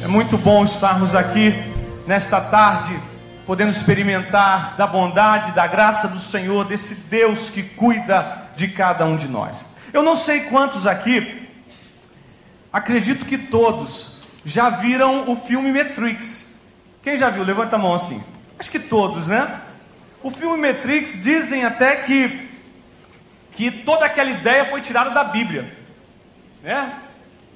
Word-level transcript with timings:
É 0.00 0.06
muito 0.06 0.38
bom 0.38 0.62
estarmos 0.64 1.12
aqui 1.12 1.52
nesta 2.06 2.40
tarde, 2.40 2.96
podendo 3.44 3.70
experimentar 3.70 4.76
da 4.76 4.86
bondade, 4.86 5.50
da 5.50 5.66
graça 5.66 6.06
do 6.06 6.20
Senhor, 6.20 6.64
desse 6.64 6.94
Deus 6.94 7.50
que 7.50 7.64
cuida 7.64 8.48
de 8.54 8.68
cada 8.68 9.04
um 9.04 9.16
de 9.16 9.26
nós. 9.26 9.60
Eu 9.92 10.04
não 10.04 10.14
sei 10.14 10.42
quantos 10.42 10.86
aqui, 10.86 11.48
acredito 12.72 13.26
que 13.26 13.36
todos, 13.36 14.22
já 14.44 14.70
viram 14.70 15.28
o 15.28 15.34
filme 15.34 15.72
Matrix. 15.72 16.60
Quem 17.02 17.16
já 17.16 17.28
viu? 17.28 17.42
Levanta 17.42 17.74
a 17.74 17.78
mão 17.78 17.92
assim. 17.92 18.22
Acho 18.56 18.70
que 18.70 18.78
todos, 18.78 19.26
né? 19.26 19.60
O 20.22 20.30
filme 20.30 20.68
Matrix 20.68 21.20
dizem 21.20 21.64
até 21.64 21.96
que 21.96 22.46
que 23.50 23.72
toda 23.72 24.04
aquela 24.04 24.30
ideia 24.30 24.66
foi 24.66 24.80
tirada 24.80 25.10
da 25.10 25.24
Bíblia, 25.24 25.76
né? 26.62 26.92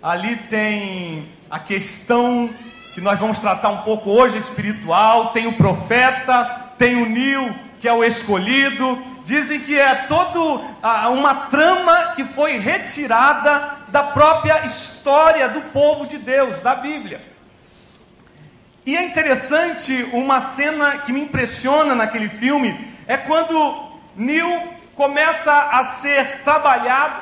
Ali 0.02 0.34
tem 0.34 1.31
a 1.52 1.58
questão 1.58 2.48
que 2.94 3.00
nós 3.02 3.18
vamos 3.18 3.38
tratar 3.38 3.68
um 3.68 3.82
pouco 3.82 4.10
hoje 4.10 4.38
espiritual, 4.38 5.32
tem 5.32 5.46
o 5.46 5.52
profeta, 5.52 6.72
tem 6.78 6.96
o 6.96 7.04
Nil, 7.04 7.54
que 7.78 7.86
é 7.86 7.92
o 7.92 8.02
escolhido. 8.02 8.98
Dizem 9.22 9.60
que 9.60 9.78
é 9.78 9.94
toda 10.06 10.64
uma 11.10 11.34
trama 11.50 12.14
que 12.16 12.24
foi 12.24 12.56
retirada 12.56 13.80
da 13.88 14.02
própria 14.02 14.64
história 14.64 15.46
do 15.46 15.60
povo 15.60 16.06
de 16.06 16.16
Deus, 16.16 16.58
da 16.60 16.74
Bíblia. 16.74 17.20
E 18.86 18.96
é 18.96 19.02
interessante 19.02 20.08
uma 20.14 20.40
cena 20.40 20.98
que 21.00 21.12
me 21.12 21.20
impressiona 21.20 21.94
naquele 21.94 22.30
filme 22.30 22.92
é 23.06 23.18
quando 23.18 23.92
Neil 24.16 24.72
começa 24.94 25.52
a 25.70 25.84
ser 25.84 26.40
trabalhado, 26.44 27.20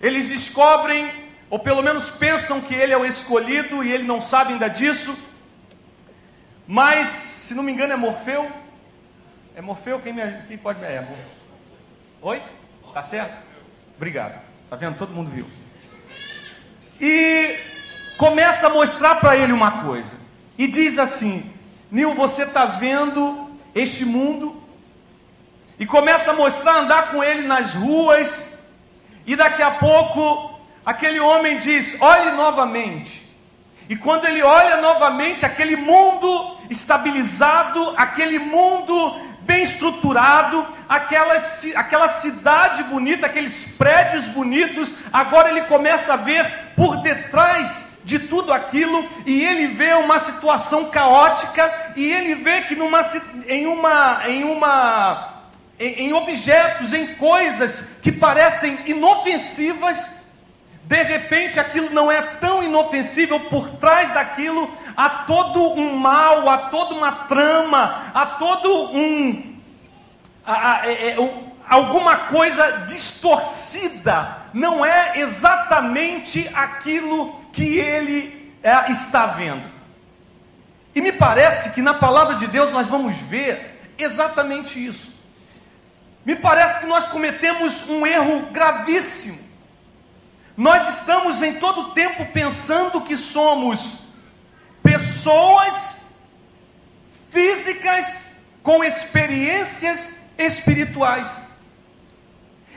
eles 0.00 0.30
descobrem, 0.30 1.21
ou 1.52 1.58
pelo 1.58 1.82
menos 1.82 2.08
pensam 2.08 2.62
que 2.62 2.74
ele 2.74 2.94
é 2.94 2.96
o 2.96 3.04
escolhido 3.04 3.84
e 3.84 3.92
ele 3.92 4.04
não 4.04 4.22
sabe 4.22 4.54
ainda 4.54 4.70
disso. 4.70 5.14
Mas, 6.66 7.08
se 7.08 7.54
não 7.54 7.62
me 7.62 7.70
engano, 7.70 7.92
é 7.92 7.96
Morfeu. 7.96 8.50
É 9.54 9.60
Morfeu? 9.60 10.00
Quem, 10.00 10.14
me, 10.14 10.22
quem 10.48 10.56
pode 10.56 10.80
me. 10.80 10.86
É, 10.86 11.06
Oi? 12.22 12.42
Tá 12.94 13.02
certo? 13.02 13.36
Obrigado. 13.98 14.40
Tá 14.70 14.76
vendo? 14.76 14.96
Todo 14.96 15.12
mundo 15.12 15.30
viu. 15.30 15.44
E 16.98 17.58
começa 18.16 18.68
a 18.68 18.70
mostrar 18.70 19.16
para 19.16 19.36
ele 19.36 19.52
uma 19.52 19.82
coisa. 19.82 20.16
E 20.56 20.66
diz 20.66 20.98
assim: 20.98 21.52
Nil, 21.90 22.14
você 22.14 22.44
está 22.44 22.64
vendo 22.64 23.50
este 23.74 24.06
mundo? 24.06 24.56
E 25.78 25.84
começa 25.84 26.30
a 26.30 26.34
mostrar, 26.34 26.78
andar 26.78 27.10
com 27.10 27.22
ele 27.22 27.42
nas 27.46 27.74
ruas. 27.74 28.58
E 29.26 29.36
daqui 29.36 29.60
a 29.60 29.72
pouco, 29.72 30.51
aquele 30.84 31.20
homem 31.20 31.58
diz: 31.58 32.00
Olhe 32.00 32.32
novamente. 32.32 33.22
E 33.88 33.96
quando 33.96 34.24
ele 34.24 34.42
olha 34.42 34.80
novamente, 34.80 35.44
aquele 35.44 35.76
mundo 35.76 36.56
estabilizado, 36.70 37.92
aquele 37.96 38.38
mundo 38.38 39.32
bem 39.40 39.62
estruturado, 39.62 40.64
aquela, 40.88 41.34
aquela 41.74 42.08
cidade 42.08 42.84
bonita, 42.84 43.26
aqueles 43.26 43.64
prédios 43.76 44.28
bonitos, 44.28 44.92
agora 45.12 45.50
ele 45.50 45.62
começa 45.62 46.14
a 46.14 46.16
ver 46.16 46.72
por 46.76 47.02
detrás 47.02 47.98
de 48.04 48.18
tudo 48.18 48.52
aquilo 48.52 49.06
e 49.26 49.44
ele 49.44 49.68
vê 49.68 49.94
uma 49.94 50.18
situação 50.18 50.86
caótica 50.86 51.92
e 51.96 52.04
ele 52.04 52.36
vê 52.36 52.62
que 52.62 52.74
numa, 52.74 53.00
em 53.46 53.66
uma 53.66 54.22
em 54.26 54.44
uma 54.44 55.32
em, 55.78 56.06
em 56.06 56.12
objetos, 56.12 56.92
em 56.92 57.14
coisas 57.14 57.96
que 58.02 58.10
parecem 58.10 58.78
inofensivas, 58.86 60.21
de 60.84 61.02
repente 61.02 61.60
aquilo 61.60 61.90
não 61.90 62.10
é 62.10 62.20
tão 62.20 62.62
inofensível, 62.62 63.38
por 63.40 63.68
trás 63.70 64.12
daquilo 64.12 64.70
há 64.96 65.08
todo 65.08 65.72
um 65.72 65.96
mal, 65.96 66.48
há 66.48 66.58
toda 66.58 66.94
uma 66.94 67.12
trama, 67.12 68.10
há 68.14 68.26
todo 68.26 68.90
um, 68.92 69.56
há, 70.44 70.72
há, 70.72 70.86
é, 70.86 71.10
é, 71.10 71.16
alguma 71.68 72.16
coisa 72.16 72.84
distorcida, 72.86 74.36
não 74.52 74.84
é 74.84 75.18
exatamente 75.20 76.50
aquilo 76.54 77.32
que 77.52 77.78
ele 77.78 78.54
é, 78.62 78.90
está 78.90 79.26
vendo. 79.26 79.70
E 80.94 81.00
me 81.00 81.12
parece 81.12 81.70
que 81.70 81.80
na 81.80 81.94
palavra 81.94 82.34
de 82.34 82.46
Deus 82.46 82.70
nós 82.70 82.86
vamos 82.86 83.16
ver 83.16 83.80
exatamente 83.96 84.84
isso. 84.84 85.22
Me 86.24 86.36
parece 86.36 86.80
que 86.80 86.86
nós 86.86 87.08
cometemos 87.08 87.88
um 87.88 88.06
erro 88.06 88.50
gravíssimo. 88.52 89.51
Nós 90.56 90.98
estamos 90.98 91.42
em 91.42 91.54
todo 91.54 91.92
tempo 91.92 92.26
pensando 92.26 93.00
que 93.00 93.16
somos 93.16 94.08
pessoas 94.82 96.12
físicas 97.30 98.36
com 98.62 98.84
experiências 98.84 100.26
espirituais. 100.36 101.42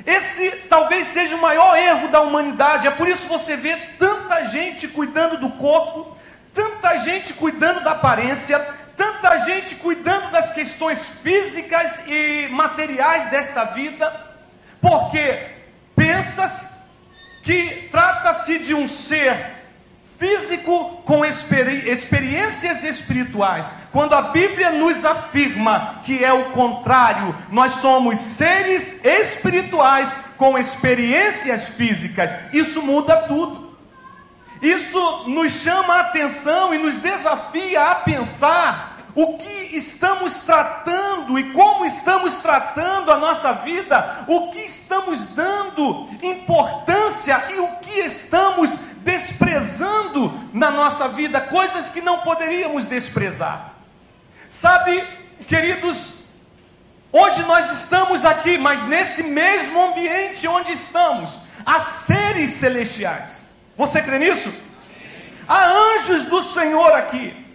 Esse 0.06 0.52
talvez 0.70 1.08
seja 1.08 1.36
o 1.36 1.42
maior 1.42 1.78
erro 1.78 2.08
da 2.08 2.22
humanidade. 2.22 2.88
É 2.88 2.92
por 2.92 3.08
isso 3.08 3.28
você 3.28 3.58
vê 3.58 3.76
tanta 3.98 4.46
gente 4.46 4.88
cuidando 4.88 5.38
do 5.38 5.50
corpo, 5.52 6.16
tanta 6.54 6.96
gente 6.98 7.34
cuidando 7.34 7.84
da 7.84 7.92
aparência, 7.92 8.58
tanta 8.96 9.38
gente 9.40 9.76
cuidando 9.76 10.32
das 10.32 10.52
questões 10.52 11.06
físicas 11.06 12.04
e 12.08 12.48
materiais 12.50 13.26
desta 13.30 13.66
vida, 13.66 14.34
porque 14.80 15.50
pensas 15.96 16.75
que 17.46 17.88
trata-se 17.92 18.58
de 18.58 18.74
um 18.74 18.88
ser 18.88 19.54
físico 20.18 21.04
com 21.06 21.24
experi 21.24 21.88
experiências 21.88 22.84
espirituais. 22.84 23.72
Quando 23.92 24.14
a 24.14 24.24
Bíblia 24.24 24.72
nos 24.72 25.06
afirma 25.06 26.00
que 26.04 26.26
é 26.26 26.34
o 26.34 26.50
contrário, 26.52 27.36
nós 27.52 27.74
somos 27.74 28.18
seres 28.18 29.06
espirituais 29.06 30.18
com 30.38 30.58
experiências 30.58 31.68
físicas, 31.68 32.36
isso 32.52 32.82
muda 32.82 33.16
tudo. 33.28 33.78
Isso 34.60 35.26
nos 35.28 35.52
chama 35.52 35.98
a 35.98 36.00
atenção 36.00 36.74
e 36.74 36.80
nos 36.80 36.98
desafia 36.98 37.92
a 37.92 37.96
pensar 37.96 38.96
o 39.16 39.38
que 39.38 39.78
estamos 39.78 40.38
tratando 40.40 41.40
e 41.40 41.52
como 41.52 41.86
estamos 41.86 42.36
tratando 42.36 43.12
a 43.12 43.18
nossa 43.18 43.54
vida, 43.54 44.26
o 44.28 44.52
que 44.52 44.60
estamos 44.60 45.28
dando 45.28 46.10
importância 46.22 46.96
e 47.32 47.60
o 47.60 47.68
que 47.78 48.00
estamos 48.00 48.76
desprezando 48.98 50.50
na 50.54 50.72
nossa 50.72 51.08
vida, 51.08 51.40
coisas 51.42 51.90
que 51.90 52.02
não 52.02 52.20
poderíamos 52.20 52.86
desprezar. 52.86 53.74
Sabe, 54.50 55.04
queridos, 55.48 56.26
hoje 57.12 57.44
nós 57.44 57.72
estamos 57.72 58.26
aqui, 58.26 58.58
mas 58.58 58.84
nesse 58.84 59.24
mesmo 59.24 59.90
ambiente 59.90 60.48
onde 60.48 60.72
estamos, 60.72 61.42
há 61.66 61.80
seres 61.80 62.50
celestiais. 62.52 63.46
Você 63.78 64.02
crê 64.02 64.20
nisso? 64.20 64.54
Há 65.48 65.68
anjos 65.68 66.24
do 66.24 66.42
Senhor 66.42 66.92
aqui. 66.94 67.46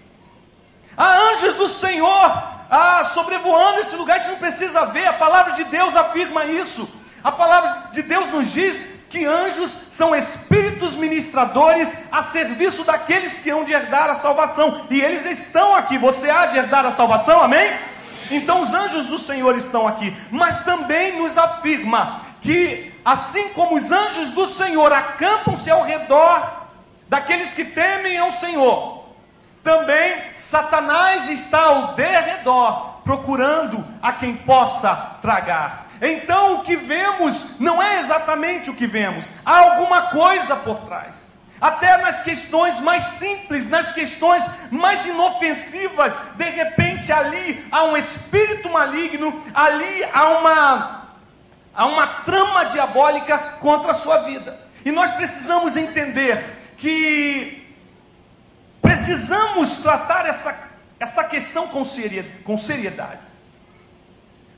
Há 0.97 1.33
anjos 1.33 1.55
do 1.55 1.67
Senhor 1.67 2.61
ah, 2.71 3.03
sobrevoando 3.13 3.81
esse 3.81 3.97
lugar, 3.97 4.19
a 4.19 4.21
gente 4.21 4.31
não 4.31 4.39
precisa 4.39 4.87
ver, 4.87 5.09
a 5.09 5.13
palavra 5.15 5.55
de 5.55 5.65
Deus 5.65 5.97
afirma 5.97 6.45
isso. 6.45 6.89
A 7.23 7.33
palavra 7.33 7.91
de 7.91 8.01
Deus 8.03 8.29
nos 8.29 8.53
diz 8.53 9.00
que 9.11 9.27
anjos 9.27 9.77
são 9.91 10.15
espíritos 10.15 10.95
ministradores 10.95 12.07
a 12.13 12.23
serviço 12.23 12.85
daqueles 12.85 13.41
que 13.41 13.51
hão 13.51 13.65
de 13.65 13.73
herdar 13.73 14.09
a 14.09 14.15
salvação, 14.15 14.87
e 14.89 15.01
eles 15.01 15.25
estão 15.25 15.75
aqui. 15.75 15.99
Você 15.99 16.31
há 16.31 16.47
de 16.47 16.57
herdar 16.57 16.87
a 16.87 16.91
salvação, 16.91 17.43
amém? 17.43 17.71
Então 18.31 18.61
os 18.61 18.73
anjos 18.73 19.07
do 19.07 19.19
Senhor 19.19 19.57
estão 19.57 19.87
aqui, 19.89 20.17
mas 20.31 20.63
também 20.63 21.21
nos 21.21 21.37
afirma 21.37 22.23
que, 22.41 22.95
assim 23.05 23.49
como 23.49 23.75
os 23.75 23.91
anjos 23.91 24.31
do 24.31 24.47
Senhor 24.47 24.93
acampam-se 24.93 25.69
ao 25.69 25.83
redor 25.83 26.69
daqueles 27.09 27.53
que 27.53 27.65
temem 27.65 28.17
ao 28.17 28.31
Senhor, 28.31 29.07
também 29.65 30.23
Satanás 30.37 31.29
está 31.29 31.63
ao 31.63 31.95
derredor, 31.95 33.01
procurando 33.03 33.85
a 34.01 34.13
quem 34.13 34.37
possa 34.37 34.95
tragar. 35.21 35.90
Então 36.01 36.57
o 36.57 36.63
que 36.63 36.77
vemos 36.77 37.59
não 37.59 37.83
é 37.83 38.01
exatamente 38.01 38.71
o 38.71 38.75
que 38.75 38.87
vemos, 38.87 39.33
há 39.45 39.59
alguma 39.59 40.03
coisa 40.11 40.57
por 40.57 40.79
trás. 40.81 41.27
Até 41.61 41.99
nas 41.99 42.23
questões 42.23 42.81
mais 42.81 43.03
simples, 43.03 43.69
nas 43.69 43.93
questões 43.93 44.43
mais 44.71 45.05
inofensivas, 45.05 46.15
de 46.37 46.49
repente 46.49 47.13
ali 47.13 47.67
há 47.71 47.85
um 47.85 47.97
espírito 47.97 48.71
maligno, 48.71 49.45
ali 49.53 50.05
há 50.15 50.29
uma, 50.39 51.09
há 51.75 51.87
uma 51.87 52.07
trama 52.07 52.65
diabólica 52.65 53.37
contra 53.59 53.91
a 53.91 53.95
sua 53.95 54.19
vida. 54.21 54.59
E 54.85 54.91
nós 54.91 55.13
precisamos 55.13 55.77
entender 55.77 56.73
que 56.79 57.61
Precisamos 58.91 59.77
tratar 59.79 60.27
essa, 60.27 60.69
essa 60.99 61.25
questão 61.25 61.69
com 61.69 61.85
seriedade. 61.85 63.21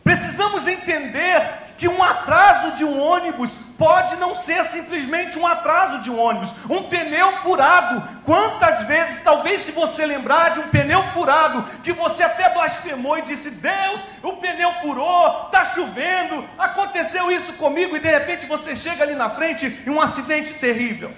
Precisamos 0.05 0.67
entender 0.67 1.63
que 1.79 1.89
um 1.89 2.03
atraso 2.03 2.73
de 2.77 2.85
um 2.85 3.01
ônibus 3.01 3.59
pode 3.77 4.15
não 4.17 4.35
ser 4.35 4.63
simplesmente 4.65 5.39
um 5.39 5.47
atraso 5.47 6.01
de 6.01 6.11
um 6.11 6.21
ônibus, 6.21 6.55
um 6.71 6.85
pneu 6.85 7.33
furado. 7.39 8.21
Quantas 8.25 8.85
vezes 8.85 9.23
Talvez 9.23 9.61
se 9.61 9.73
você 9.73 10.05
lembrar 10.05 10.51
de 10.51 10.61
um 10.61 10.69
pneu 10.69 11.03
furado, 11.13 11.63
que 11.83 11.93
você 11.93 12.23
até 12.23 12.49
blasfemou 12.51 13.19
e 13.19 13.23
disse: 13.23 13.63
Deus, 13.63 14.05
o 14.23 14.35
pneu 14.35 14.73
furou, 14.75 15.47
está 15.47 15.65
chovendo, 15.65 16.45
aconteceu 16.59 17.31
isso 17.31 17.55
comigo, 17.55 17.97
e 17.97 18.01
de 18.01 18.09
repente 18.09 18.47
você 18.47 18.77
chega 18.77 19.03
ali 19.03 19.15
na 19.15 19.31
frente 19.31 19.83
e 19.87 19.91
um 19.91 20.01
acidente 20.01 20.53
terrível. 20.55 21.13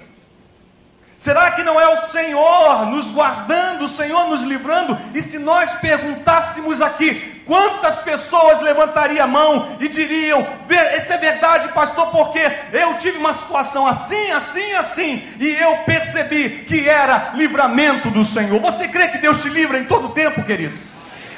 Será 1.24 1.52
que 1.52 1.62
não 1.62 1.80
é 1.80 1.88
o 1.88 1.96
Senhor 1.96 2.84
nos 2.84 3.10
guardando, 3.10 3.86
o 3.86 3.88
Senhor 3.88 4.28
nos 4.28 4.42
livrando? 4.42 4.94
E 5.14 5.22
se 5.22 5.38
nós 5.38 5.72
perguntássemos 5.76 6.82
aqui, 6.82 7.40
quantas 7.46 7.98
pessoas 8.00 8.60
levantariam 8.60 9.24
a 9.24 9.26
mão 9.26 9.74
e 9.80 9.88
diriam: 9.88 10.46
Isso 10.94 11.14
é 11.14 11.16
verdade, 11.16 11.68
pastor, 11.68 12.10
porque 12.10 12.40
eu 12.74 12.98
tive 12.98 13.16
uma 13.16 13.32
situação 13.32 13.86
assim, 13.86 14.32
assim, 14.32 14.74
assim, 14.74 15.26
e 15.40 15.48
eu 15.54 15.78
percebi 15.86 16.62
que 16.66 16.86
era 16.86 17.30
livramento 17.32 18.10
do 18.10 18.22
Senhor. 18.22 18.60
Você 18.60 18.86
crê 18.86 19.08
que 19.08 19.16
Deus 19.16 19.42
te 19.42 19.48
livra 19.48 19.78
em 19.78 19.86
todo 19.86 20.10
tempo, 20.10 20.44
querido? 20.44 20.78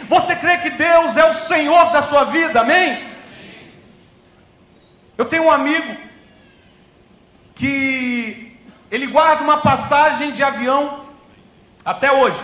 Você 0.09 0.35
crê 0.35 0.59
que 0.59 0.71
Deus 0.71 1.17
é 1.17 1.31
o 1.31 1.33
Senhor 1.33 1.93
da 1.93 2.03
sua 2.03 2.25
vida, 2.25 2.63
amém? 2.63 3.07
Eu 5.17 5.27
tenho 5.27 5.45
um 5.45 5.51
amigo 5.53 5.97
que 7.55 8.46
ele 8.91 9.07
guarda 9.07 9.43
uma 9.43 9.59
passagem 9.59 10.33
de 10.33 10.43
avião 10.43 11.05
até 11.85 12.13
hoje. 12.13 12.43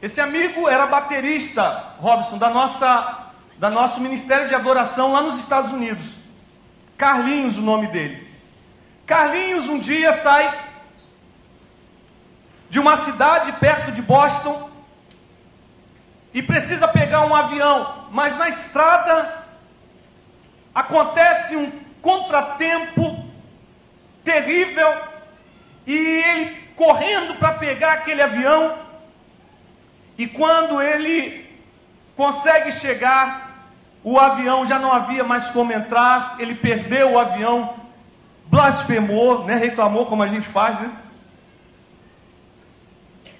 Esse 0.00 0.20
amigo 0.20 0.68
era 0.68 0.86
baterista, 0.86 1.94
Robson, 1.98 2.38
da 2.38 2.48
nossa, 2.48 3.32
da 3.58 3.68
nosso 3.68 4.00
ministério 4.00 4.48
de 4.48 4.54
adoração 4.54 5.12
lá 5.12 5.22
nos 5.22 5.38
Estados 5.38 5.72
Unidos. 5.72 6.14
Carlinhos, 6.96 7.58
o 7.58 7.62
nome 7.62 7.88
dele. 7.88 8.28
Carlinhos 9.06 9.68
um 9.68 9.78
dia 9.78 10.12
sai 10.12 10.68
de 12.70 12.78
uma 12.78 12.96
cidade 12.96 13.52
perto 13.52 13.90
de 13.90 14.00
Boston 14.00 14.70
e 16.32 16.42
precisa 16.42 16.86
pegar 16.86 17.26
um 17.26 17.34
avião, 17.34 18.06
mas 18.12 18.36
na 18.36 18.48
estrada 18.48 19.44
acontece 20.74 21.56
um 21.56 21.70
contratempo 22.00 23.29
terrível, 24.24 24.92
e 25.86 25.94
ele 25.94 26.56
correndo 26.76 27.34
para 27.36 27.54
pegar 27.54 27.92
aquele 27.92 28.22
avião, 28.22 28.78
e 30.16 30.26
quando 30.26 30.80
ele 30.80 31.48
consegue 32.16 32.70
chegar, 32.70 33.50
o 34.02 34.18
avião 34.18 34.64
já 34.64 34.78
não 34.78 34.92
havia 34.92 35.24
mais 35.24 35.50
como 35.50 35.72
entrar, 35.72 36.36
ele 36.38 36.54
perdeu 36.54 37.12
o 37.12 37.18
avião, 37.18 37.74
blasfemou, 38.46 39.44
né? 39.44 39.56
reclamou 39.56 40.06
como 40.06 40.22
a 40.22 40.26
gente 40.26 40.46
faz, 40.46 40.78
né? 40.80 40.90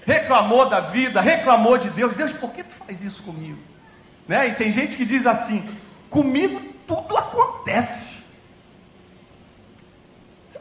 Reclamou 0.05 0.67
da 0.67 0.79
vida, 0.79 1.21
reclamou 1.21 1.77
de 1.77 1.89
Deus. 1.91 2.15
Deus, 2.15 2.33
por 2.33 2.51
que 2.51 2.63
tu 2.63 2.73
faz 2.73 3.03
isso 3.03 3.21
comigo? 3.23 3.59
Né? 4.27 4.47
E 4.47 4.53
tem 4.55 4.71
gente 4.71 4.97
que 4.97 5.05
diz 5.05 5.27
assim: 5.27 5.69
comigo 6.09 6.59
tudo 6.87 7.17
acontece. 7.17 8.20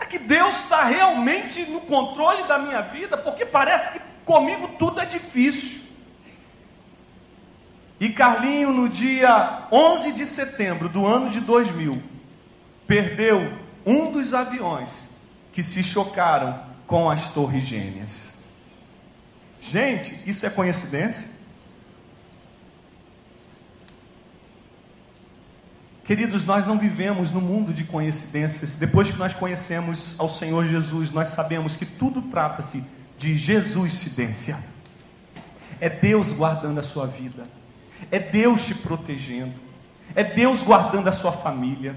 Será 0.00 0.06
que 0.06 0.18
Deus 0.18 0.56
está 0.62 0.84
realmente 0.84 1.66
no 1.66 1.82
controle 1.82 2.44
da 2.44 2.58
minha 2.58 2.80
vida? 2.80 3.18
Porque 3.18 3.44
parece 3.44 3.92
que 3.92 4.00
comigo 4.24 4.68
tudo 4.78 4.98
é 4.98 5.04
difícil. 5.04 5.82
E 8.00 8.08
Carlinho, 8.08 8.72
no 8.72 8.88
dia 8.88 9.68
11 9.70 10.12
de 10.12 10.24
setembro 10.24 10.88
do 10.88 11.06
ano 11.06 11.28
de 11.28 11.40
2000, 11.40 12.02
perdeu 12.86 13.52
um 13.84 14.10
dos 14.10 14.32
aviões 14.32 15.10
que 15.52 15.62
se 15.62 15.84
chocaram 15.84 16.64
com 16.86 17.10
as 17.10 17.28
Torres 17.28 17.64
Gêmeas. 17.64 18.32
Gente, 19.60 20.18
isso 20.24 20.46
é 20.46 20.50
coincidência? 20.50 21.28
Queridos, 26.04 26.44
nós 26.44 26.66
não 26.66 26.78
vivemos 26.78 27.30
no 27.30 27.40
mundo 27.40 27.72
de 27.72 27.84
coincidências. 27.84 28.74
Depois 28.74 29.10
que 29.10 29.18
nós 29.18 29.32
conhecemos 29.32 30.14
ao 30.18 30.28
Senhor 30.28 30.66
Jesus, 30.66 31.10
nós 31.10 31.28
sabemos 31.28 31.76
que 31.76 31.86
tudo 31.86 32.22
trata-se 32.22 32.84
de 33.18 33.34
Jesuscidência. 33.34 34.58
É 35.80 35.88
Deus 35.88 36.32
guardando 36.32 36.80
a 36.80 36.82
sua 36.82 37.06
vida, 37.06 37.44
é 38.10 38.18
Deus 38.18 38.66
te 38.66 38.74
protegendo, 38.74 39.54
é 40.14 40.24
Deus 40.24 40.62
guardando 40.62 41.08
a 41.08 41.12
sua 41.12 41.32
família, 41.32 41.96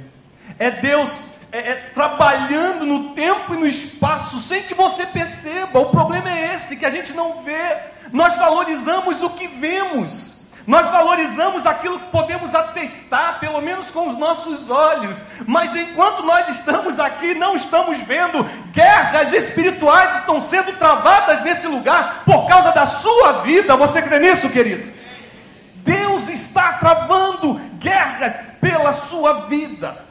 é 0.60 0.70
Deus 0.70 1.34
é, 1.52 1.72
é, 1.72 1.76
trabalhando 1.94 2.86
no 2.86 3.14
tempo 3.14 3.54
e 3.54 3.58
no 3.58 3.68
espaço 3.68 4.40
sem 4.40 4.64
que 4.64 4.74
você 4.74 5.06
perceba. 5.06 5.80
O 5.80 5.92
problema 5.92 6.30
é 6.30 6.56
esse 6.56 6.76
que 6.76 6.86
a 6.86 6.90
gente 6.90 7.14
não 7.14 7.44
vê. 7.44 7.78
Nós 8.12 8.36
valorizamos 8.36 9.22
o 9.22 9.30
que 9.30 9.48
vemos. 9.48 10.43
Nós 10.66 10.90
valorizamos 10.90 11.66
aquilo 11.66 12.00
que 12.00 12.10
podemos 12.10 12.56
atestar, 12.56 13.40
pelo 13.40 13.60
menos 13.62 13.92
com 13.92 14.08
os 14.08 14.18
nossos 14.18 14.70
olhos, 14.70 15.22
mas 15.46 15.76
enquanto 15.76 16.24
nós 16.24 16.48
estamos 16.48 17.00
aqui, 17.00 17.36
não 17.36 17.56
estamos 17.56 17.98
vendo, 17.98 18.44
guerras 18.72 19.34
espirituais 19.34 20.20
estão 20.20 20.40
sendo 20.40 20.78
travadas 20.78 21.42
nesse 21.44 21.68
lugar 21.68 22.24
por 22.24 22.48
causa 22.48 22.72
da 22.72 22.86
sua 22.86 23.42
vida. 23.42 23.76
Você 23.76 24.02
crê 24.02 24.20
nisso, 24.20 24.50
querido? 24.50 24.94
Deus 25.84 26.30
está 26.30 26.74
travando 26.74 27.56
guerras 27.78 28.40
pela 28.62 28.94
sua 28.94 29.48
vida. 29.48 30.06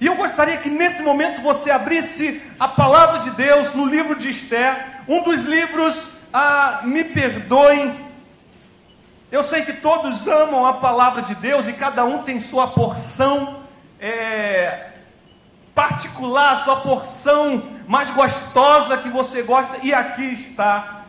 E 0.00 0.06
eu 0.06 0.14
gostaria 0.14 0.56
que 0.56 0.70
nesse 0.70 1.02
momento 1.02 1.42
você 1.42 1.70
abrisse 1.70 2.42
a 2.58 2.68
palavra 2.68 3.18
de 3.18 3.30
Deus 3.30 3.74
no 3.74 3.84
livro 3.84 4.14
de 4.14 4.30
Esther, 4.30 5.02
um 5.06 5.22
dos 5.22 5.44
livros, 5.44 6.08
ah, 6.32 6.80
me 6.84 7.04
perdoem, 7.04 8.05
eu 9.30 9.42
sei 9.42 9.62
que 9.62 9.72
todos 9.72 10.26
amam 10.28 10.64
a 10.64 10.74
palavra 10.74 11.22
de 11.22 11.34
Deus 11.34 11.66
e 11.66 11.72
cada 11.72 12.04
um 12.04 12.22
tem 12.22 12.38
sua 12.38 12.68
porção 12.68 13.60
é, 14.00 14.90
particular, 15.74 16.56
sua 16.56 16.76
porção 16.76 17.62
mais 17.88 18.10
gostosa 18.10 18.96
que 18.98 19.08
você 19.08 19.42
gosta, 19.42 19.78
e 19.82 19.92
aqui 19.92 20.32
está 20.32 21.04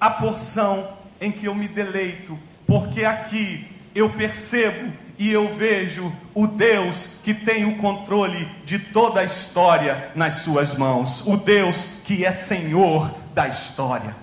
a 0.00 0.10
porção 0.10 0.88
em 1.20 1.32
que 1.32 1.46
eu 1.46 1.54
me 1.54 1.66
deleito, 1.66 2.38
porque 2.66 3.04
aqui 3.04 3.66
eu 3.94 4.10
percebo 4.10 4.92
e 5.18 5.32
eu 5.32 5.52
vejo 5.52 6.12
o 6.34 6.46
Deus 6.46 7.20
que 7.24 7.32
tem 7.32 7.64
o 7.64 7.78
controle 7.78 8.46
de 8.64 8.78
toda 8.78 9.20
a 9.20 9.24
história 9.24 10.10
nas 10.14 10.34
suas 10.34 10.74
mãos, 10.74 11.26
o 11.26 11.36
Deus 11.36 12.00
que 12.04 12.24
é 12.24 12.32
Senhor 12.32 13.12
da 13.34 13.48
história. 13.48 14.14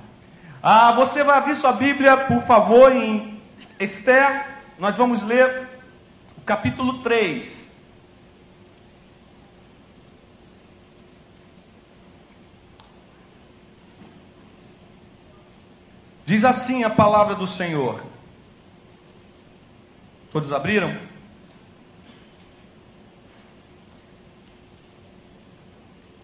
Ah, 0.62 0.94
você 0.94 1.24
vai 1.24 1.38
abrir 1.38 1.56
sua 1.56 1.74
Bíblia, 1.74 2.16
por 2.16 2.42
favor, 2.42 2.96
em 2.96 3.33
Esther, 3.84 4.48
nós 4.80 4.96
vamos 4.96 5.22
ler 5.22 5.68
o 6.38 6.42
capítulo 6.42 7.04
3. 7.04 7.74
Diz 16.26 16.46
assim 16.46 16.84
a 16.84 16.90
palavra 16.90 17.36
do 17.36 17.46
Senhor. 17.46 18.02
Todos 20.32 20.54
abriram? 20.54 20.98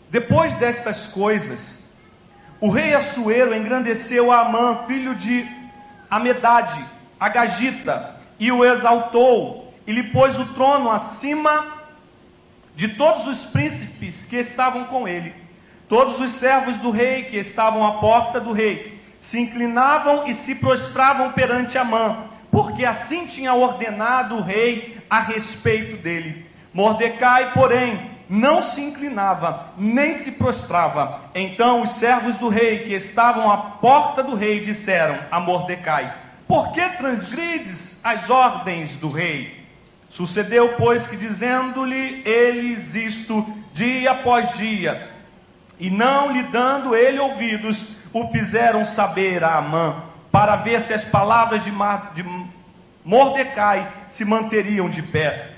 Depois 0.09 0.53
destas 0.55 1.05
coisas, 1.05 1.89
o 2.59 2.69
rei 2.69 2.95
Assuero 2.95 3.53
engrandeceu 3.53 4.31
a 4.31 4.39
Amã, 4.39 4.85
filho 4.87 5.13
de 5.13 5.47
Amedade, 6.09 6.83
Agagita 7.19 8.15
e 8.39 8.51
o 8.51 8.63
exaltou 8.63 9.73
e 9.85 9.91
lhe 9.91 10.03
pôs 10.03 10.38
o 10.39 10.45
trono 10.53 10.89
acima 10.89 11.79
de 12.75 12.89
todos 12.89 13.27
os 13.27 13.45
príncipes 13.45 14.25
que 14.25 14.38
estavam 14.38 14.85
com 14.85 15.07
ele. 15.07 15.33
Todos 15.88 16.19
os 16.21 16.31
servos 16.31 16.77
do 16.77 16.91
rei 16.91 17.23
que 17.23 17.38
estavam 17.38 17.85
à 17.85 17.93
porta 17.93 18.39
do 18.39 18.53
rei 18.53 19.01
se 19.19 19.39
inclinavam 19.39 20.27
e 20.27 20.33
se 20.33 20.55
prostravam 20.55 21.31
perante 21.31 21.77
Amã, 21.77 22.25
porque 22.51 22.85
assim 22.85 23.25
tinha 23.25 23.53
ordenado 23.53 24.38
o 24.38 24.41
rei 24.41 24.97
a 25.09 25.19
respeito 25.19 25.97
dele. 25.97 26.45
Mordecai, 26.73 27.51
porém, 27.51 28.11
não 28.29 28.61
se 28.61 28.79
inclinava, 28.79 29.73
nem 29.75 30.13
se 30.13 30.33
prostrava. 30.33 31.21
Então 31.33 31.81
os 31.81 31.93
servos 31.93 32.35
do 32.35 32.47
rei 32.47 32.79
que 32.79 32.93
estavam 32.93 33.51
à 33.51 33.57
porta 33.57 34.21
do 34.21 34.35
rei 34.35 34.59
disseram 34.59 35.17
a 35.31 35.39
Mordecai: 35.39 36.13
por 36.50 36.72
que 36.72 36.82
transgrides 36.98 38.00
as 38.03 38.32
ordens 38.32 38.96
do 38.96 39.12
rei? 39.12 39.63
Sucedeu, 40.10 40.74
pois, 40.79 41.06
que 41.06 41.15
dizendo-lhe 41.15 42.24
eles 42.25 42.96
isto 42.96 43.46
dia 43.72 44.10
após 44.10 44.58
dia, 44.58 45.12
e 45.79 45.91
não 45.91 46.32
lhe 46.32 46.41
dando 46.41 46.96
ele 46.96 47.20
ouvidos, 47.20 47.98
o 48.12 48.32
fizeram 48.32 48.84
saber 48.84 49.44
a 49.44 49.58
Amã, 49.58 50.03
para 50.32 50.56
ver 50.56 50.82
se 50.82 50.91
as 50.91 51.06
palavras 51.06 51.63
de, 51.63 51.72
Mar, 51.72 52.13
de 52.15 52.25
Mordecai 53.06 53.88
se 54.10 54.25
manteriam 54.25 54.89
de 54.89 55.03
pé, 55.03 55.51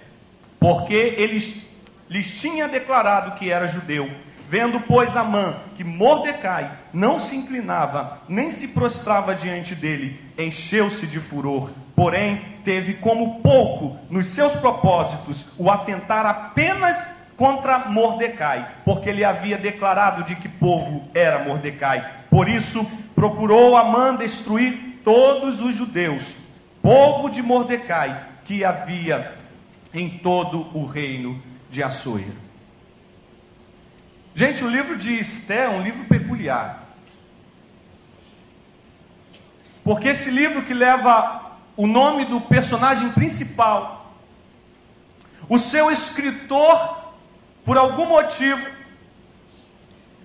porque 0.60 1.16
eles 1.18 1.66
lhes 2.10 2.42
tinha 2.42 2.68
declarado 2.68 3.36
que 3.36 3.50
era 3.50 3.66
judeu. 3.66 4.12
Vendo, 4.52 4.82
pois, 4.82 5.16
Amã 5.16 5.56
que 5.78 5.82
Mordecai 5.82 6.70
não 6.92 7.18
se 7.18 7.38
inclinava, 7.38 8.22
nem 8.28 8.52
se 8.52 8.68
prostrava 8.68 9.34
diante 9.34 9.74
dele, 9.74 10.20
encheu-se 10.38 11.08
de 11.08 11.22
furor. 11.22 11.72
Porém, 11.96 12.58
teve 12.62 12.96
como 12.96 13.40
pouco 13.40 13.98
nos 14.10 14.26
seus 14.26 14.54
propósitos 14.54 15.46
o 15.58 15.72
atentar 15.72 16.26
apenas 16.26 17.28
contra 17.38 17.88
Mordecai, 17.88 18.70
porque 18.84 19.08
ele 19.08 19.24
havia 19.24 19.58
declarado 19.58 20.26
de 20.26 20.36
que 20.36 20.50
povo 20.50 21.10
era 21.14 21.46
Mordecai. 21.46 22.26
Por 22.30 22.50
isso, 22.50 22.86
procurou 23.16 23.78
Amã 23.78 24.14
destruir 24.18 25.00
todos 25.02 25.62
os 25.62 25.74
judeus, 25.78 26.36
povo 26.82 27.30
de 27.30 27.42
Mordecai, 27.42 28.22
que 28.44 28.66
havia 28.66 29.34
em 29.94 30.10
todo 30.10 30.78
o 30.78 30.86
reino 30.86 31.42
de 31.70 31.82
Assuero. 31.82 32.51
Gente, 34.34 34.64
o 34.64 34.70
livro 34.70 34.96
de 34.96 35.14
Esté 35.14 35.66
é 35.66 35.70
um 35.70 35.84
livro 35.84 36.06
peculiar. 36.06 36.88
Porque 39.84 40.10
esse 40.10 40.30
livro 40.30 40.64
que 40.64 40.74
leva 40.74 41.58
o 41.76 41.88
nome 41.88 42.26
do 42.26 42.40
personagem 42.40 43.12
principal, 43.12 44.16
o 45.50 45.58
seu 45.58 45.92
escritor, 45.92 47.14
por 47.66 47.78
algum 47.78 48.06
motivo, 48.06 48.66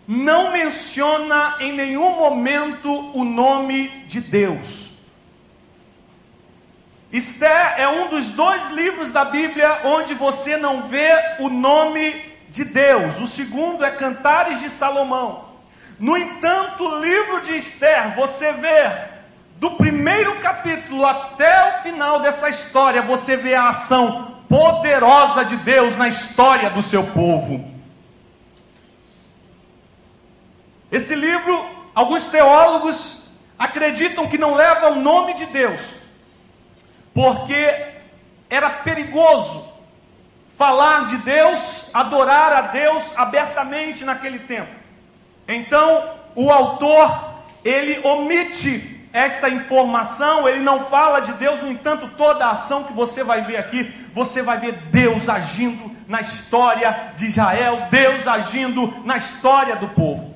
não 0.07 0.53
menciona 0.53 1.57
em 1.59 1.73
nenhum 1.73 2.17
momento 2.17 2.91
o 3.13 3.25
nome 3.25 3.89
de 4.07 4.21
Deus. 4.21 4.91
Esté 7.13 7.77
é 7.79 7.89
um 7.89 8.09
dos 8.09 8.31
dois 8.31 8.69
livros 8.69 9.11
da 9.11 9.25
Bíblia 9.25 9.81
onde 9.85 10.15
você 10.15 10.57
não 10.57 10.83
vê 10.83 11.11
o 11.41 11.49
nome 11.49 12.26
de 12.51 12.65
Deus. 12.65 13.19
O 13.19 13.27
segundo 13.27 13.85
é 13.85 13.91
Cantares 13.91 14.61
de 14.61 14.71
Salomão. 14.71 15.47
No 15.99 16.17
entanto, 16.17 16.85
o 16.85 17.01
livro 17.01 17.43
de 17.43 17.57
Esther, 17.57 18.15
você 18.15 18.53
vê 18.53 18.91
do 19.57 19.71
primeiro 19.73 20.39
capítulo 20.41 21.07
até 21.07 21.79
o 21.79 21.83
final 21.83 22.21
dessa 22.21 22.49
história, 22.49 23.01
você 23.01 23.37
vê 23.37 23.55
a 23.55 23.71
ação 23.71 24.43
poderosa 24.49 25.45
de 25.45 25.57
Deus 25.57 25.97
na 25.97 26.09
história 26.09 26.71
do 26.71 26.83
seu 26.83 27.03
povo. 27.03 27.75
Esse 30.93 31.15
livro, 31.15 31.67
alguns 31.95 32.27
teólogos 32.27 33.31
acreditam 33.59 34.29
que 34.29 34.39
não 34.39 34.55
leva 34.55 34.91
o 34.91 34.97
nome 34.97 35.35
de 35.35 35.47
Deus, 35.47 35.81
porque 37.15 37.95
era 38.51 38.69
perigoso 38.69 39.76
falar 40.57 41.07
de 41.07 41.19
Deus, 41.19 41.91
adorar 41.93 42.53
a 42.53 42.61
Deus 42.63 43.13
abertamente 43.17 44.05
naquele 44.05 44.39
tempo. 44.39 44.71
Então, 45.47 46.15
o 46.35 46.51
autor, 46.51 47.45
ele 47.63 48.01
omite 48.07 49.09
esta 49.13 49.49
informação, 49.49 50.49
ele 50.49 50.61
não 50.61 50.87
fala 50.87 51.21
de 51.21 51.33
Deus, 51.35 51.61
no 51.61 51.71
entanto, 51.71 52.11
toda 52.17 52.47
a 52.47 52.51
ação 52.51 52.85
que 52.85 52.93
você 52.93 53.23
vai 53.23 53.43
ver 53.43 53.57
aqui, 53.57 53.85
você 54.13 54.43
vai 54.43 54.59
ver 54.59 54.73
Deus 54.91 55.29
agindo 55.29 55.95
na 56.09 56.21
história 56.21 57.13
de 57.17 57.27
Israel, 57.27 57.89
Deus 57.91 58.27
agindo 58.27 59.03
na 59.05 59.17
história 59.17 59.77
do 59.77 59.89
povo. 59.89 60.35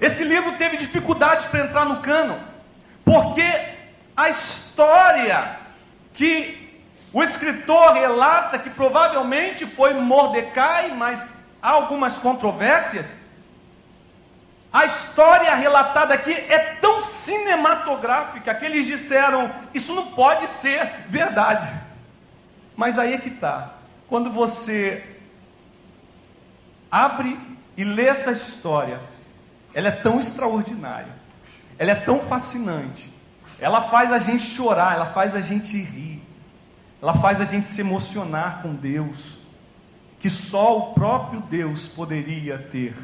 Esse 0.00 0.22
livro 0.22 0.52
teve 0.52 0.76
dificuldades 0.76 1.46
para 1.46 1.64
entrar 1.64 1.84
no 1.84 2.00
cano, 2.00 2.38
porque 3.04 3.48
a 4.16 4.28
história 4.28 5.58
que 6.12 6.57
o 7.18 7.22
escritor 7.24 7.94
relata 7.94 8.60
que 8.60 8.70
provavelmente 8.70 9.66
foi 9.66 9.92
Mordecai, 9.92 10.92
mas 10.92 11.26
há 11.60 11.70
algumas 11.70 12.16
controvérsias. 12.16 13.12
A 14.72 14.84
história 14.84 15.52
relatada 15.56 16.14
aqui 16.14 16.32
é 16.32 16.76
tão 16.80 17.02
cinematográfica 17.02 18.54
que 18.54 18.64
eles 18.64 18.86
disseram: 18.86 19.50
isso 19.74 19.96
não 19.96 20.12
pode 20.12 20.46
ser 20.46 21.06
verdade. 21.08 21.68
Mas 22.76 23.00
aí 23.00 23.14
é 23.14 23.18
que 23.18 23.30
está. 23.30 23.74
Quando 24.06 24.30
você 24.30 25.04
abre 26.88 27.36
e 27.76 27.82
lê 27.82 28.06
essa 28.06 28.30
história, 28.30 29.00
ela 29.74 29.88
é 29.88 29.90
tão 30.06 30.20
extraordinária, 30.20 31.16
ela 31.80 31.90
é 31.90 31.96
tão 31.96 32.22
fascinante, 32.22 33.12
ela 33.58 33.80
faz 33.80 34.12
a 34.12 34.18
gente 34.18 34.44
chorar, 34.44 34.94
ela 34.94 35.06
faz 35.06 35.34
a 35.34 35.40
gente 35.40 35.76
rir 35.76 36.17
ela 37.00 37.14
faz 37.14 37.40
a 37.40 37.44
gente 37.44 37.64
se 37.64 37.80
emocionar 37.80 38.62
com 38.62 38.74
Deus, 38.74 39.38
que 40.18 40.28
só 40.28 40.76
o 40.78 40.94
próprio 40.94 41.40
Deus 41.40 41.86
poderia 41.86 42.58
ter 42.58 42.96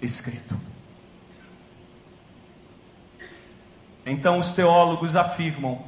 escrito. 0.00 0.56
Então 4.06 4.38
os 4.38 4.50
teólogos 4.50 5.16
afirmam: 5.16 5.84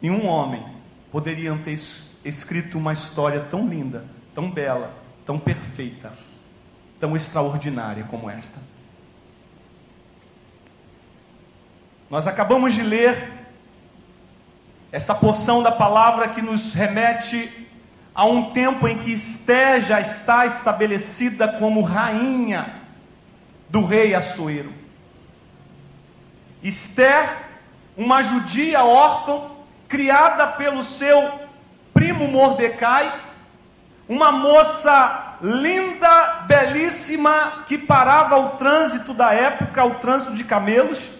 nenhum 0.00 0.26
homem 0.26 0.64
poderia 1.10 1.54
ter 1.56 1.78
escrito 2.24 2.78
uma 2.78 2.92
história 2.92 3.40
tão 3.40 3.66
linda, 3.66 4.04
tão 4.34 4.50
bela, 4.50 4.94
tão 5.26 5.38
perfeita, 5.38 6.12
tão 7.00 7.16
extraordinária 7.16 8.04
como 8.04 8.30
esta. 8.30 8.58
Nós 12.08 12.26
acabamos 12.26 12.72
de 12.72 12.82
ler 12.82 13.37
esta 14.90 15.14
porção 15.14 15.62
da 15.62 15.70
palavra 15.70 16.28
que 16.28 16.40
nos 16.40 16.74
remete 16.74 17.68
a 18.14 18.24
um 18.24 18.50
tempo 18.50 18.88
em 18.88 18.98
que 18.98 19.12
Esté 19.12 19.80
já 19.80 20.00
está 20.00 20.46
estabelecida 20.46 21.46
como 21.46 21.82
rainha 21.82 22.82
do 23.68 23.84
rei 23.84 24.14
Assuero. 24.14 24.72
Esther, 26.62 27.36
uma 27.96 28.22
judia 28.22 28.82
órfã, 28.82 29.50
criada 29.86 30.46
pelo 30.48 30.82
seu 30.82 31.40
primo 31.94 32.26
Mordecai, 32.26 33.12
uma 34.08 34.32
moça 34.32 35.36
linda, 35.40 36.44
belíssima, 36.46 37.64
que 37.66 37.78
parava 37.78 38.36
o 38.38 38.50
trânsito 38.56 39.14
da 39.14 39.32
época, 39.32 39.84
o 39.84 39.96
trânsito 39.96 40.34
de 40.34 40.44
camelos, 40.44 41.10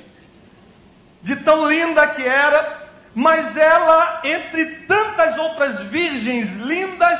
de 1.22 1.36
tão 1.36 1.70
linda 1.70 2.06
que 2.08 2.22
era, 2.22 2.77
mas 3.14 3.56
ela, 3.56 4.20
entre 4.24 4.66
tantas 4.86 5.36
outras 5.38 5.82
virgens 5.82 6.56
lindas, 6.56 7.18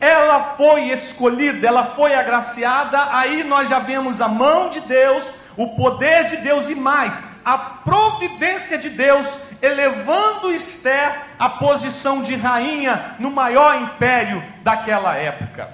ela 0.00 0.54
foi 0.56 0.90
escolhida, 0.90 1.66
ela 1.66 1.94
foi 1.94 2.14
agraciada. 2.14 3.16
Aí 3.16 3.44
nós 3.44 3.68
já 3.68 3.78
vemos 3.78 4.20
a 4.20 4.28
mão 4.28 4.68
de 4.68 4.80
Deus, 4.80 5.32
o 5.56 5.68
poder 5.76 6.26
de 6.26 6.36
Deus 6.38 6.68
e 6.68 6.74
mais, 6.74 7.22
a 7.44 7.56
providência 7.56 8.76
de 8.76 8.90
Deus 8.90 9.38
elevando 9.62 10.52
Esther 10.52 11.26
à 11.38 11.48
posição 11.48 12.22
de 12.22 12.36
rainha 12.36 13.16
no 13.18 13.30
maior 13.30 13.80
império 13.80 14.42
daquela 14.62 15.16
época. 15.16 15.70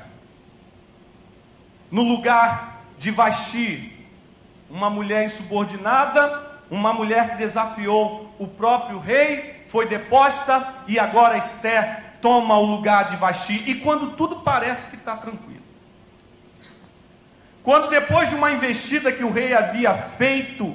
No 1.90 2.02
lugar 2.02 2.82
de 2.98 3.10
Vasti, 3.10 4.06
uma 4.70 4.88
mulher 4.88 5.24
insubordinada, 5.24 6.51
uma 6.72 6.92
mulher 6.94 7.30
que 7.30 7.36
desafiou 7.36 8.34
o 8.38 8.48
próprio 8.48 8.98
rei, 8.98 9.62
foi 9.68 9.86
deposta 9.86 10.74
e 10.88 10.98
agora 10.98 11.36
Esther 11.36 12.14
toma 12.22 12.56
o 12.56 12.64
lugar 12.64 13.04
de 13.04 13.16
Vasti. 13.16 13.62
E 13.66 13.74
quando 13.74 14.16
tudo 14.16 14.36
parece 14.36 14.88
que 14.88 14.96
está 14.96 15.14
tranquilo, 15.16 15.60
quando 17.62 17.90
depois 17.90 18.30
de 18.30 18.34
uma 18.34 18.50
investida 18.50 19.12
que 19.12 19.22
o 19.22 19.30
rei 19.30 19.52
havia 19.52 19.94
feito, 19.94 20.74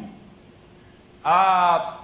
a... 1.26 2.02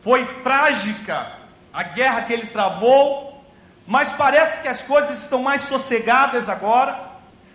foi 0.00 0.24
trágica 0.42 1.32
a 1.70 1.82
guerra 1.82 2.22
que 2.22 2.32
ele 2.32 2.46
travou, 2.46 3.44
mas 3.86 4.10
parece 4.10 4.62
que 4.62 4.68
as 4.68 4.82
coisas 4.82 5.18
estão 5.20 5.42
mais 5.42 5.62
sossegadas 5.62 6.48
agora, 6.48 6.98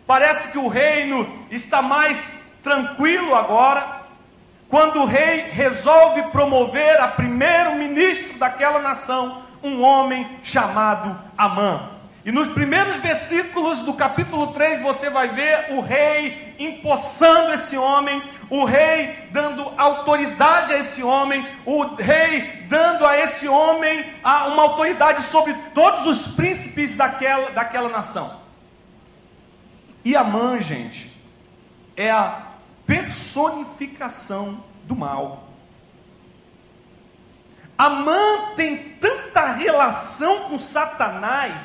parece 0.06 0.50
que 0.50 0.58
o 0.58 0.68
reino 0.68 1.48
está 1.50 1.82
mais 1.82 2.32
tranquilo 2.62 3.34
agora. 3.34 3.97
Quando 4.70 5.02
o 5.02 5.06
rei 5.06 5.50
resolve 5.52 6.24
promover 6.24 7.00
a 7.00 7.08
primeiro-ministro 7.08 8.38
daquela 8.38 8.80
nação, 8.80 9.44
um 9.64 9.82
homem 9.82 10.28
chamado 10.44 11.18
Amã. 11.38 11.92
E 12.26 12.32
nos 12.34 12.50
primeiros 12.50 12.98
versículos 12.98 13.82
do 13.84 13.94
capítulo 13.94 14.48
3 14.48 14.82
você 14.82 15.10
vai 15.10 15.30
ver 15.30 15.68
o 15.70 15.80
rei 15.80 16.56
empossando 16.60 17.54
esse 17.54 17.78
homem, 17.78 18.22
o 18.50 18.66
rei 18.66 19.30
dando 19.32 19.72
autoridade 19.78 20.74
a 20.74 20.78
esse 20.78 21.02
homem, 21.02 21.48
o 21.66 21.96
rei 21.96 22.66
dando 22.68 23.06
a 23.06 23.18
esse 23.18 23.48
homem 23.48 24.06
uma 24.22 24.64
autoridade 24.64 25.22
sobre 25.22 25.54
todos 25.74 26.06
os 26.06 26.28
príncipes 26.28 26.96
daquela, 26.96 27.52
daquela 27.52 27.88
nação. 27.88 28.42
E 30.04 30.14
Amã, 30.14 30.60
gente, 30.60 31.10
é 31.96 32.12
a 32.12 32.47
personificação 32.88 34.64
do 34.86 34.96
mal. 34.96 35.50
Amã 37.78 38.56
tem 38.56 38.78
tanta 38.94 39.52
relação 39.52 40.46
com 40.46 40.58
Satanás, 40.58 41.62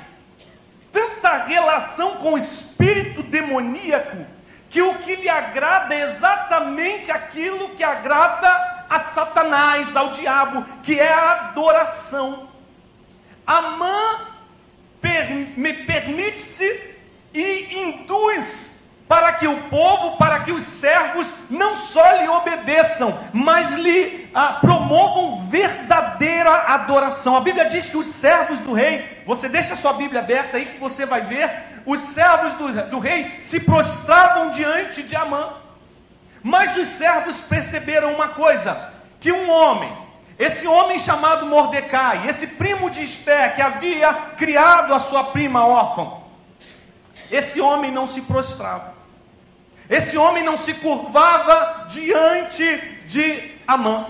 tanta 0.90 1.44
relação 1.44 2.16
com 2.16 2.34
o 2.34 2.36
espírito 2.36 3.22
demoníaco 3.22 4.26
que 4.68 4.82
o 4.82 4.94
que 4.96 5.14
lhe 5.16 5.28
agrada 5.28 5.94
é 5.94 6.10
exatamente 6.10 7.10
aquilo 7.12 7.70
que 7.70 7.84
agrada 7.84 8.48
a 8.90 8.98
Satanás, 8.98 9.94
ao 9.94 10.10
diabo, 10.10 10.64
que 10.82 10.98
é 10.98 11.12
a 11.12 11.30
adoração. 11.30 12.48
Amã 13.46 14.20
per, 15.00 15.26
permite-se 15.86 16.96
e 17.32 17.82
induz 17.82 18.71
para 19.12 19.34
que 19.34 19.46
o 19.46 19.64
povo, 19.64 20.16
para 20.16 20.40
que 20.40 20.50
os 20.50 20.62
servos 20.62 21.30
não 21.50 21.76
só 21.76 22.12
lhe 22.12 22.26
obedeçam, 22.28 23.20
mas 23.30 23.74
lhe 23.74 24.30
ah, 24.34 24.54
promovam 24.54 25.50
verdadeira 25.50 26.50
adoração. 26.68 27.36
A 27.36 27.40
Bíblia 27.40 27.66
diz 27.66 27.90
que 27.90 27.96
os 27.98 28.06
servos 28.06 28.58
do 28.60 28.72
rei, 28.72 29.22
você 29.26 29.50
deixa 29.50 29.74
a 29.74 29.76
sua 29.76 29.92
Bíblia 29.92 30.20
aberta 30.20 30.56
aí 30.56 30.64
que 30.64 30.78
você 30.78 31.04
vai 31.04 31.20
ver, 31.20 31.82
os 31.84 32.00
servos 32.00 32.54
do, 32.54 32.72
do 32.88 32.98
rei 32.98 33.30
se 33.42 33.60
prostravam 33.60 34.48
diante 34.48 35.02
de 35.02 35.14
Amã. 35.14 35.56
Mas 36.42 36.74
os 36.78 36.88
servos 36.88 37.36
perceberam 37.42 38.14
uma 38.14 38.28
coisa: 38.28 38.94
que 39.20 39.30
um 39.30 39.50
homem, 39.50 39.94
esse 40.38 40.66
homem 40.66 40.98
chamado 40.98 41.44
Mordecai, 41.44 42.26
esse 42.30 42.46
primo 42.46 42.88
de 42.88 43.02
Esther, 43.02 43.54
que 43.54 43.60
havia 43.60 44.10
criado 44.38 44.94
a 44.94 44.98
sua 44.98 45.24
prima 45.24 45.66
órfã, 45.66 46.12
esse 47.30 47.60
homem 47.60 47.90
não 47.90 48.06
se 48.06 48.22
prostrava. 48.22 48.91
Esse 49.88 50.16
homem 50.16 50.42
não 50.42 50.56
se 50.56 50.74
curvava 50.74 51.86
diante 51.88 52.64
de 53.06 53.52
Amã. 53.66 54.06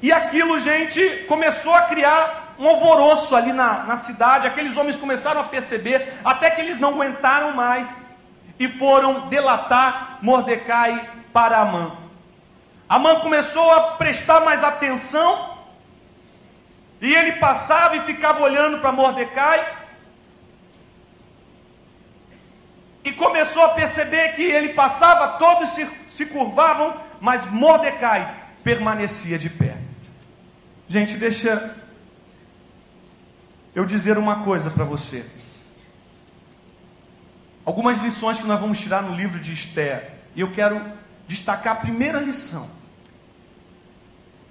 E 0.00 0.12
aquilo, 0.12 0.58
gente, 0.58 1.24
começou 1.28 1.74
a 1.74 1.82
criar 1.82 2.54
um 2.58 2.68
alvoroço 2.68 3.36
ali 3.36 3.52
na, 3.52 3.84
na 3.84 3.96
cidade. 3.96 4.46
Aqueles 4.46 4.76
homens 4.76 4.96
começaram 4.96 5.40
a 5.40 5.44
perceber, 5.44 6.12
até 6.24 6.50
que 6.50 6.60
eles 6.60 6.78
não 6.78 6.90
aguentaram 6.90 7.52
mais 7.52 7.96
e 8.58 8.68
foram 8.68 9.28
delatar 9.28 10.18
Mordecai 10.20 11.08
para 11.32 11.58
Amã. 11.58 11.92
Amã 12.88 13.20
começou 13.20 13.70
a 13.70 13.92
prestar 13.92 14.40
mais 14.40 14.64
atenção, 14.64 15.56
e 17.00 17.14
ele 17.14 17.32
passava 17.32 17.96
e 17.96 18.00
ficava 18.00 18.42
olhando 18.42 18.78
para 18.78 18.90
Mordecai, 18.90 19.76
e 23.04 23.12
começou 23.38 23.66
a 23.66 23.68
perceber 23.68 24.32
que 24.34 24.42
ele 24.42 24.70
passava, 24.70 25.38
todos 25.38 25.68
se, 25.68 25.88
se 26.08 26.26
curvavam, 26.26 27.00
mas 27.20 27.46
Mordecai 27.46 28.50
permanecia 28.64 29.38
de 29.38 29.48
pé. 29.48 29.76
Gente, 30.88 31.16
deixa 31.16 31.76
eu 33.76 33.84
dizer 33.84 34.18
uma 34.18 34.42
coisa 34.42 34.72
para 34.72 34.84
você. 34.84 35.24
Algumas 37.64 37.98
lições 37.98 38.38
que 38.38 38.46
nós 38.46 38.58
vamos 38.58 38.80
tirar 38.80 39.02
no 39.02 39.14
livro 39.14 39.38
de 39.38 39.52
Esther, 39.52 40.14
e 40.34 40.40
eu 40.40 40.50
quero 40.50 40.84
destacar 41.28 41.74
a 41.74 41.80
primeira 41.80 42.18
lição. 42.18 42.68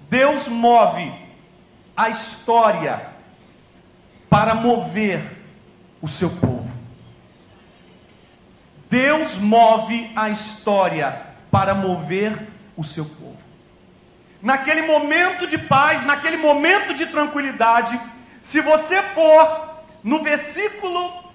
Deus 0.08 0.48
move 0.48 1.12
a 1.94 2.08
história 2.08 3.06
para 4.30 4.54
mover 4.54 5.20
o 6.00 6.08
seu 6.08 6.30
povo. 6.30 6.67
Deus 8.90 9.36
move 9.36 10.10
a 10.16 10.30
história 10.30 11.22
para 11.50 11.74
mover 11.74 12.38
o 12.76 12.84
seu 12.84 13.04
povo. 13.04 13.36
Naquele 14.40 14.82
momento 14.82 15.46
de 15.46 15.58
paz, 15.58 16.04
naquele 16.04 16.36
momento 16.36 16.94
de 16.94 17.06
tranquilidade, 17.06 18.00
se 18.40 18.60
você 18.60 19.02
for 19.02 19.68
no 20.02 20.22
versículo 20.22 21.28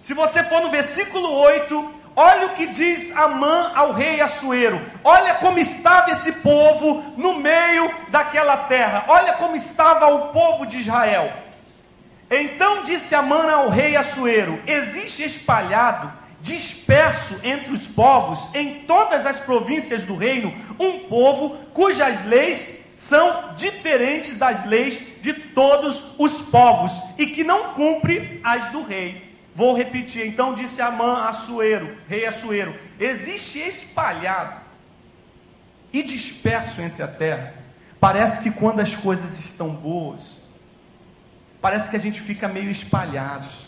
Se 0.00 0.14
você 0.14 0.42
for 0.42 0.62
no 0.62 0.70
versículo 0.70 1.30
8, 1.30 1.94
olha 2.16 2.46
o 2.46 2.54
que 2.54 2.66
diz 2.66 3.14
Amã 3.14 3.70
ao 3.74 3.92
rei 3.92 4.18
Assuero. 4.20 4.80
Olha 5.04 5.34
como 5.34 5.58
estava 5.58 6.10
esse 6.10 6.32
povo 6.32 7.04
no 7.18 7.34
meio 7.34 7.94
daquela 8.08 8.56
terra. 8.56 9.04
Olha 9.08 9.34
como 9.34 9.54
estava 9.54 10.06
o 10.06 10.28
povo 10.28 10.64
de 10.64 10.78
Israel. 10.78 11.30
Então 12.30 12.84
disse 12.84 13.14
Amã 13.14 13.50
ao 13.50 13.68
rei 13.68 13.96
Assuero: 13.96 14.62
Existe 14.66 15.24
espalhado, 15.24 16.12
disperso 16.40 17.36
entre 17.42 17.72
os 17.72 17.88
povos, 17.88 18.54
em 18.54 18.82
todas 18.82 19.26
as 19.26 19.40
províncias 19.40 20.04
do 20.04 20.14
reino, 20.14 20.54
um 20.78 21.00
povo 21.00 21.56
cujas 21.72 22.24
leis 22.24 22.78
são 22.96 23.54
diferentes 23.56 24.38
das 24.38 24.64
leis 24.64 25.02
de 25.20 25.32
todos 25.32 26.14
os 26.18 26.40
povos 26.42 26.92
e 27.18 27.26
que 27.26 27.42
não 27.42 27.74
cumpre 27.74 28.40
as 28.44 28.66
do 28.68 28.82
rei. 28.82 29.34
Vou 29.54 29.74
repetir, 29.74 30.26
então 30.26 30.54
disse 30.54 30.80
Amã 30.80 31.24
Assuero, 31.24 31.98
rei 32.06 32.26
Assuero: 32.26 32.78
existe 32.98 33.58
espalhado 33.58 34.60
e 35.92 36.02
disperso 36.02 36.80
entre 36.80 37.02
a 37.02 37.08
terra. 37.08 37.54
Parece 37.98 38.40
que 38.40 38.50
quando 38.50 38.80
as 38.80 38.94
coisas 38.94 39.38
estão 39.38 39.70
boas, 39.70 40.39
parece 41.60 41.90
que 41.90 41.96
a 41.96 42.00
gente 42.00 42.20
fica 42.20 42.48
meio 42.48 42.70
espalhados. 42.70 43.66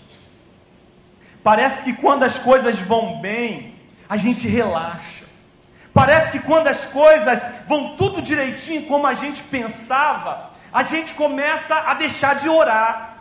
Parece 1.42 1.82
que 1.82 1.92
quando 1.92 2.22
as 2.22 2.38
coisas 2.38 2.78
vão 2.78 3.20
bem, 3.20 3.74
a 4.08 4.16
gente 4.16 4.46
relaxa. 4.46 5.24
Parece 5.92 6.32
que 6.32 6.38
quando 6.38 6.68
as 6.68 6.86
coisas 6.86 7.44
vão 7.66 7.96
tudo 7.96 8.22
direitinho 8.22 8.86
como 8.86 9.06
a 9.06 9.14
gente 9.14 9.42
pensava, 9.42 10.50
a 10.72 10.82
gente 10.82 11.12
começa 11.14 11.74
a 11.76 11.94
deixar 11.94 12.36
de 12.36 12.48
orar. 12.48 13.18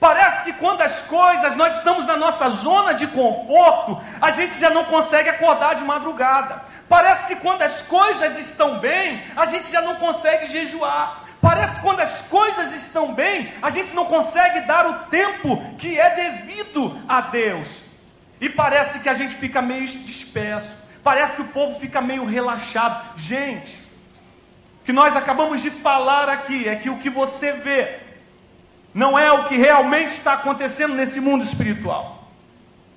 Parece 0.00 0.44
que 0.44 0.52
quando 0.54 0.82
as 0.82 1.00
coisas, 1.02 1.56
nós 1.56 1.76
estamos 1.76 2.04
na 2.04 2.16
nossa 2.16 2.48
zona 2.50 2.92
de 2.92 3.06
conforto, 3.06 4.00
a 4.20 4.30
gente 4.30 4.58
já 4.58 4.68
não 4.70 4.84
consegue 4.84 5.28
acordar 5.28 5.74
de 5.74 5.84
madrugada. 5.84 6.62
Parece 6.88 7.26
que 7.26 7.36
quando 7.36 7.62
as 7.62 7.82
coisas 7.82 8.38
estão 8.38 8.78
bem, 8.78 9.22
a 9.34 9.46
gente 9.46 9.70
já 9.70 9.80
não 9.80 9.96
consegue 9.96 10.46
jejuar. 10.46 11.25
Parece 11.46 11.76
que 11.76 11.80
quando 11.80 12.00
as 12.00 12.22
coisas 12.22 12.72
estão 12.72 13.14
bem, 13.14 13.52
a 13.62 13.70
gente 13.70 13.94
não 13.94 14.06
consegue 14.06 14.62
dar 14.62 14.84
o 14.84 14.94
tempo 15.06 15.62
que 15.78 15.96
é 15.96 16.12
devido 16.12 17.00
a 17.08 17.20
Deus. 17.20 17.82
E 18.40 18.48
parece 18.48 18.98
que 18.98 19.08
a 19.08 19.14
gente 19.14 19.36
fica 19.36 19.62
meio 19.62 19.86
disperso. 19.86 20.74
Parece 21.04 21.36
que 21.36 21.42
o 21.42 21.48
povo 21.48 21.78
fica 21.78 22.00
meio 22.00 22.24
relaxado. 22.24 23.16
Gente, 23.16 23.76
o 24.80 24.84
que 24.86 24.92
nós 24.92 25.14
acabamos 25.14 25.62
de 25.62 25.70
falar 25.70 26.28
aqui 26.28 26.68
é 26.68 26.74
que 26.74 26.90
o 26.90 26.98
que 26.98 27.08
você 27.08 27.52
vê 27.52 28.00
não 28.92 29.16
é 29.16 29.30
o 29.30 29.44
que 29.44 29.56
realmente 29.56 30.08
está 30.08 30.32
acontecendo 30.32 30.96
nesse 30.96 31.20
mundo 31.20 31.44
espiritual. 31.44 32.28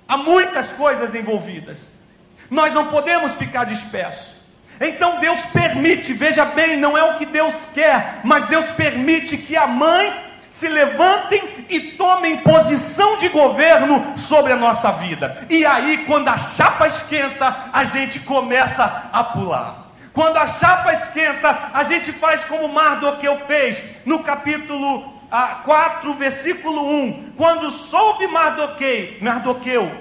Há 0.08 0.18
muitas 0.18 0.74
coisas 0.74 1.14
envolvidas. 1.14 1.88
Nós 2.50 2.74
não 2.74 2.88
podemos 2.88 3.36
ficar 3.36 3.66
dispersos. 3.66 4.39
Então 4.80 5.20
Deus 5.20 5.42
permite, 5.48 6.14
veja 6.14 6.46
bem, 6.46 6.78
não 6.78 6.98
é 6.98 7.04
o 7.04 7.18
que 7.18 7.26
Deus 7.26 7.68
quer, 7.74 8.22
mas 8.24 8.46
Deus 8.46 8.70
permite 8.70 9.38
que 9.38 9.58
a 9.58 9.68
mães 9.68 10.14
se 10.50 10.68
levantem 10.68 11.66
e 11.70 11.80
tomem 11.92 12.38
posição 12.38 13.18
de 13.18 13.30
governo 13.30 14.18
sobre 14.18 14.54
a 14.54 14.56
nossa 14.56 14.92
vida. 14.92 15.46
E 15.50 15.66
aí, 15.66 16.00
quando 16.06 16.30
a 16.30 16.38
chapa 16.38 16.88
esquenta, 16.88 17.70
a 17.72 17.84
gente 17.84 18.20
começa 18.22 19.10
a 19.12 19.24
pular. 19.24 19.90
Quando 20.12 20.38
a 20.38 20.48
chapa 20.48 20.92
esquenta, 20.92 21.70
a 21.74 21.84
gente 21.84 22.12
faz 22.12 22.44
como 22.44 22.68
Mardoqueu 22.68 23.38
fez 23.48 23.82
no 24.06 24.20
capítulo 24.20 25.14
4, 25.64 26.14
versículo 26.14 26.86
1. 26.90 27.34
Quando 27.38 27.70
soube 27.70 28.28
Mardoqueu, 28.28 29.18
Mardoqueu 29.22 29.92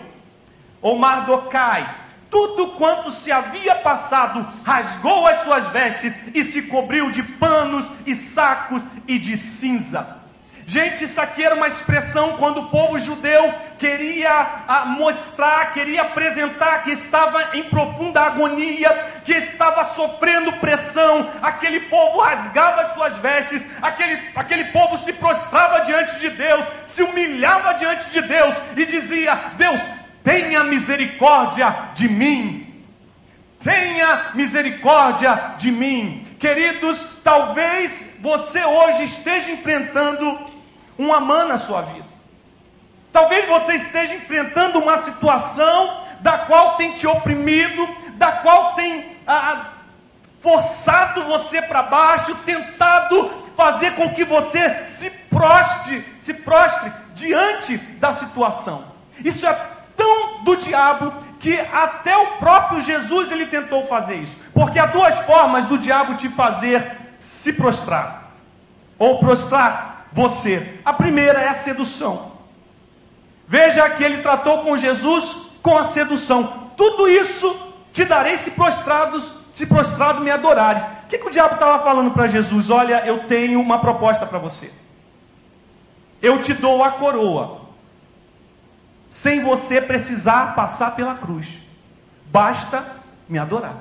ou 0.80 0.98
Mardocai 0.98 2.07
tudo 2.30 2.68
quanto 2.72 3.10
se 3.10 3.32
havia 3.32 3.74
passado, 3.76 4.46
rasgou 4.64 5.26
as 5.26 5.42
suas 5.42 5.68
vestes 5.68 6.34
e 6.34 6.44
se 6.44 6.62
cobriu 6.62 7.10
de 7.10 7.22
panos 7.22 7.90
e 8.06 8.14
sacos 8.14 8.82
e 9.06 9.18
de 9.18 9.36
cinza. 9.36 10.18
Gente, 10.68 11.04
isso 11.04 11.18
aqui 11.18 11.42
era 11.42 11.54
uma 11.54 11.66
expressão 11.66 12.36
quando 12.36 12.60
o 12.60 12.66
povo 12.66 12.98
judeu 12.98 13.54
queria 13.78 14.30
ah, 14.68 14.84
mostrar, 14.84 15.72
queria 15.72 16.02
apresentar 16.02 16.82
que 16.82 16.90
estava 16.90 17.56
em 17.56 17.62
profunda 17.70 18.20
agonia, 18.20 18.90
que 19.24 19.32
estava 19.32 19.82
sofrendo 19.82 20.52
pressão. 20.58 21.26
Aquele 21.40 21.80
povo 21.80 22.20
rasgava 22.20 22.82
as 22.82 22.92
suas 22.92 23.16
vestes, 23.16 23.66
aquele, 23.80 24.20
aquele 24.36 24.64
povo 24.66 24.98
se 24.98 25.14
prostrava 25.14 25.80
diante 25.80 26.18
de 26.18 26.28
Deus, 26.28 26.62
se 26.84 27.02
humilhava 27.02 27.72
diante 27.72 28.10
de 28.10 28.20
Deus 28.20 28.54
e 28.76 28.84
dizia: 28.84 29.40
Deus, 29.56 29.80
tenha 30.28 30.62
misericórdia 30.62 31.74
de 31.94 32.06
mim. 32.06 32.84
Tenha 33.64 34.32
misericórdia 34.34 35.54
de 35.56 35.72
mim. 35.72 36.36
Queridos, 36.38 37.20
talvez 37.24 38.18
você 38.20 38.62
hoje 38.62 39.04
esteja 39.04 39.50
enfrentando 39.50 40.38
um 40.98 41.14
Amã 41.14 41.46
na 41.46 41.56
sua 41.56 41.80
vida. 41.80 42.06
Talvez 43.10 43.46
você 43.46 43.76
esteja 43.76 44.16
enfrentando 44.16 44.78
uma 44.78 44.98
situação 44.98 46.04
da 46.20 46.36
qual 46.40 46.76
tem 46.76 46.92
te 46.92 47.06
oprimido, 47.06 47.88
da 48.18 48.32
qual 48.32 48.74
tem 48.74 49.16
ah, 49.26 49.70
forçado 50.40 51.24
você 51.24 51.62
para 51.62 51.84
baixo, 51.84 52.34
tentado 52.44 53.30
fazer 53.56 53.94
com 53.94 54.12
que 54.12 54.26
você 54.26 54.84
se 54.84 55.08
prostre, 55.30 56.04
se 56.20 56.34
prostre 56.34 56.92
diante 57.14 57.78
da 57.78 58.12
situação. 58.12 58.84
Isso 59.24 59.46
é 59.46 59.77
do 60.42 60.56
diabo 60.56 61.12
que 61.38 61.58
até 61.72 62.16
o 62.16 62.38
próprio 62.38 62.80
Jesus 62.80 63.30
ele 63.30 63.46
tentou 63.46 63.84
fazer 63.84 64.16
isso. 64.16 64.38
Porque 64.52 64.78
há 64.78 64.86
duas 64.86 65.14
formas 65.20 65.64
do 65.64 65.78
diabo 65.78 66.14
te 66.14 66.28
fazer 66.28 66.98
se 67.18 67.52
prostrar 67.52 68.32
ou 68.98 69.18
prostrar 69.18 70.08
você. 70.12 70.80
A 70.84 70.92
primeira 70.92 71.40
é 71.40 71.48
a 71.48 71.54
sedução. 71.54 72.32
Veja 73.46 73.88
que 73.90 74.04
ele 74.04 74.18
tratou 74.18 74.58
com 74.58 74.76
Jesus 74.76 75.48
com 75.62 75.76
a 75.78 75.84
sedução. 75.84 76.70
Tudo 76.76 77.08
isso 77.08 77.74
te 77.92 78.04
darei 78.04 78.36
se 78.36 78.50
prostrados, 78.52 79.32
se 79.54 79.66
prostrado 79.66 80.20
me 80.20 80.30
adorares. 80.30 80.82
O 80.82 81.08
que, 81.08 81.18
que 81.18 81.26
o 81.26 81.30
diabo 81.30 81.54
estava 81.54 81.82
falando 81.82 82.10
para 82.10 82.28
Jesus? 82.28 82.70
Olha, 82.70 83.04
eu 83.06 83.20
tenho 83.20 83.60
uma 83.60 83.78
proposta 83.78 84.26
para 84.26 84.38
você. 84.38 84.70
Eu 86.20 86.40
te 86.42 86.52
dou 86.52 86.82
a 86.84 86.90
coroa, 86.90 87.57
sem 89.08 89.42
você 89.42 89.80
precisar 89.80 90.54
passar 90.54 90.94
pela 90.94 91.14
cruz. 91.14 91.60
Basta 92.26 92.84
me 93.28 93.38
adorar. 93.38 93.76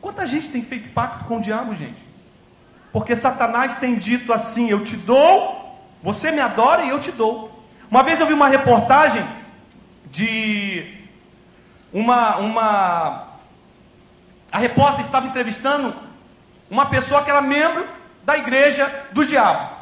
Quanta 0.00 0.26
gente 0.26 0.50
tem 0.50 0.62
feito 0.62 0.92
pacto 0.92 1.24
com 1.24 1.38
o 1.38 1.40
diabo, 1.40 1.74
gente? 1.74 2.04
Porque 2.92 3.16
Satanás 3.16 3.76
tem 3.76 3.96
dito 3.96 4.32
assim: 4.32 4.68
eu 4.68 4.84
te 4.84 4.96
dou, 4.96 5.80
você 6.02 6.30
me 6.30 6.40
adora 6.40 6.82
e 6.82 6.90
eu 6.90 7.00
te 7.00 7.10
dou. 7.10 7.64
Uma 7.90 8.02
vez 8.02 8.20
eu 8.20 8.26
vi 8.26 8.32
uma 8.32 8.48
reportagem 8.48 9.24
de 10.10 10.96
uma, 11.92 12.36
uma. 12.36 13.28
A 14.50 14.58
repórter 14.58 15.00
estava 15.00 15.26
entrevistando 15.26 15.94
uma 16.70 16.86
pessoa 16.86 17.22
que 17.22 17.30
era 17.30 17.40
membro 17.40 17.86
da 18.24 18.36
igreja 18.36 19.06
do 19.12 19.24
diabo. 19.24 19.76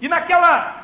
E 0.00 0.08
naquela, 0.08 0.81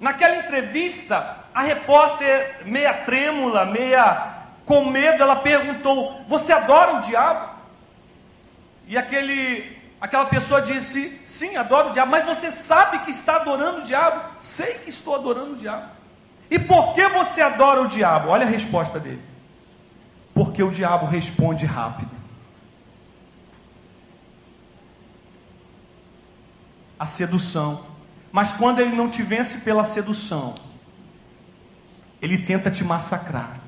naquela 0.00 0.36
entrevista, 0.36 1.44
a 1.54 1.62
repórter, 1.62 2.62
meia 2.66 2.92
trêmula, 2.92 3.64
meia 3.64 4.34
com 4.64 4.84
medo, 4.90 5.22
ela 5.22 5.36
perguntou: 5.36 6.20
Você 6.28 6.52
adora 6.52 6.96
o 6.96 7.00
diabo? 7.00 7.56
E 8.86 8.98
aquele, 8.98 9.78
aquela 10.00 10.26
pessoa 10.26 10.60
disse: 10.60 11.20
Sim, 11.24 11.56
adoro 11.56 11.90
o 11.90 11.92
diabo, 11.92 12.10
mas 12.10 12.24
você 12.24 12.50
sabe 12.50 12.98
que 13.00 13.10
está 13.10 13.36
adorando 13.36 13.78
o 13.78 13.84
diabo? 13.84 14.34
Sei 14.38 14.74
que 14.74 14.90
estou 14.90 15.14
adorando 15.14 15.52
o 15.52 15.56
diabo. 15.56 15.96
E 16.50 16.58
por 16.58 16.94
que 16.94 17.08
você 17.08 17.40
adora 17.40 17.82
o 17.82 17.88
diabo? 17.88 18.28
Olha 18.28 18.46
a 18.46 18.48
resposta 18.48 19.00
dele. 19.00 19.22
Porque 20.34 20.62
o 20.62 20.70
diabo 20.70 21.06
responde 21.06 21.64
rápido. 21.64 22.14
A 26.98 27.06
sedução. 27.06 27.95
Mas 28.36 28.52
quando 28.52 28.80
ele 28.80 28.94
não 28.94 29.08
te 29.08 29.22
vence 29.22 29.60
pela 29.60 29.82
sedução, 29.82 30.54
ele 32.20 32.36
tenta 32.36 32.70
te 32.70 32.84
massacrar. 32.84 33.60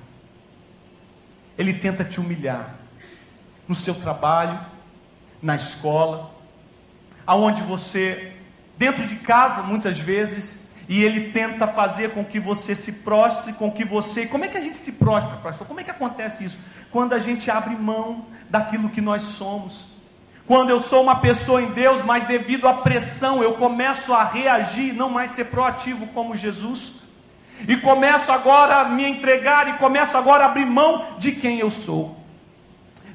Ele 1.56 1.72
tenta 1.72 2.04
te 2.04 2.20
humilhar. 2.20 2.74
No 3.66 3.74
seu 3.74 3.94
trabalho, 3.94 4.60
na 5.40 5.56
escola, 5.56 6.34
aonde 7.26 7.62
você, 7.62 8.36
dentro 8.76 9.06
de 9.06 9.16
casa, 9.16 9.62
muitas 9.62 9.98
vezes, 9.98 10.68
e 10.86 11.02
ele 11.02 11.32
tenta 11.32 11.66
fazer 11.66 12.12
com 12.12 12.22
que 12.22 12.38
você 12.38 12.74
se 12.74 12.92
prostre, 12.92 13.54
com 13.54 13.72
que 13.72 13.86
você. 13.86 14.26
Como 14.26 14.44
é 14.44 14.48
que 14.48 14.58
a 14.58 14.60
gente 14.60 14.76
se 14.76 14.92
prostra, 14.92 15.34
pastor? 15.36 15.66
Como 15.66 15.80
é 15.80 15.82
que 15.82 15.90
acontece 15.90 16.44
isso? 16.44 16.58
Quando 16.90 17.14
a 17.14 17.18
gente 17.18 17.50
abre 17.50 17.74
mão 17.74 18.26
daquilo 18.50 18.90
que 18.90 19.00
nós 19.00 19.22
somos. 19.22 19.97
Quando 20.48 20.70
eu 20.70 20.80
sou 20.80 21.02
uma 21.02 21.16
pessoa 21.16 21.60
em 21.60 21.66
Deus, 21.66 22.02
mas 22.02 22.24
devido 22.24 22.66
à 22.66 22.72
pressão 22.72 23.42
eu 23.42 23.52
começo 23.52 24.14
a 24.14 24.24
reagir, 24.24 24.94
não 24.94 25.10
mais 25.10 25.32
ser 25.32 25.44
proativo 25.44 26.06
como 26.06 26.34
Jesus. 26.34 27.02
E 27.68 27.76
começo 27.76 28.32
agora 28.32 28.76
a 28.76 28.84
me 28.88 29.04
entregar 29.04 29.68
e 29.68 29.74
começo 29.74 30.16
agora 30.16 30.44
a 30.44 30.46
abrir 30.46 30.64
mão 30.64 31.04
de 31.18 31.32
quem 31.32 31.58
eu 31.58 31.70
sou. 31.70 32.16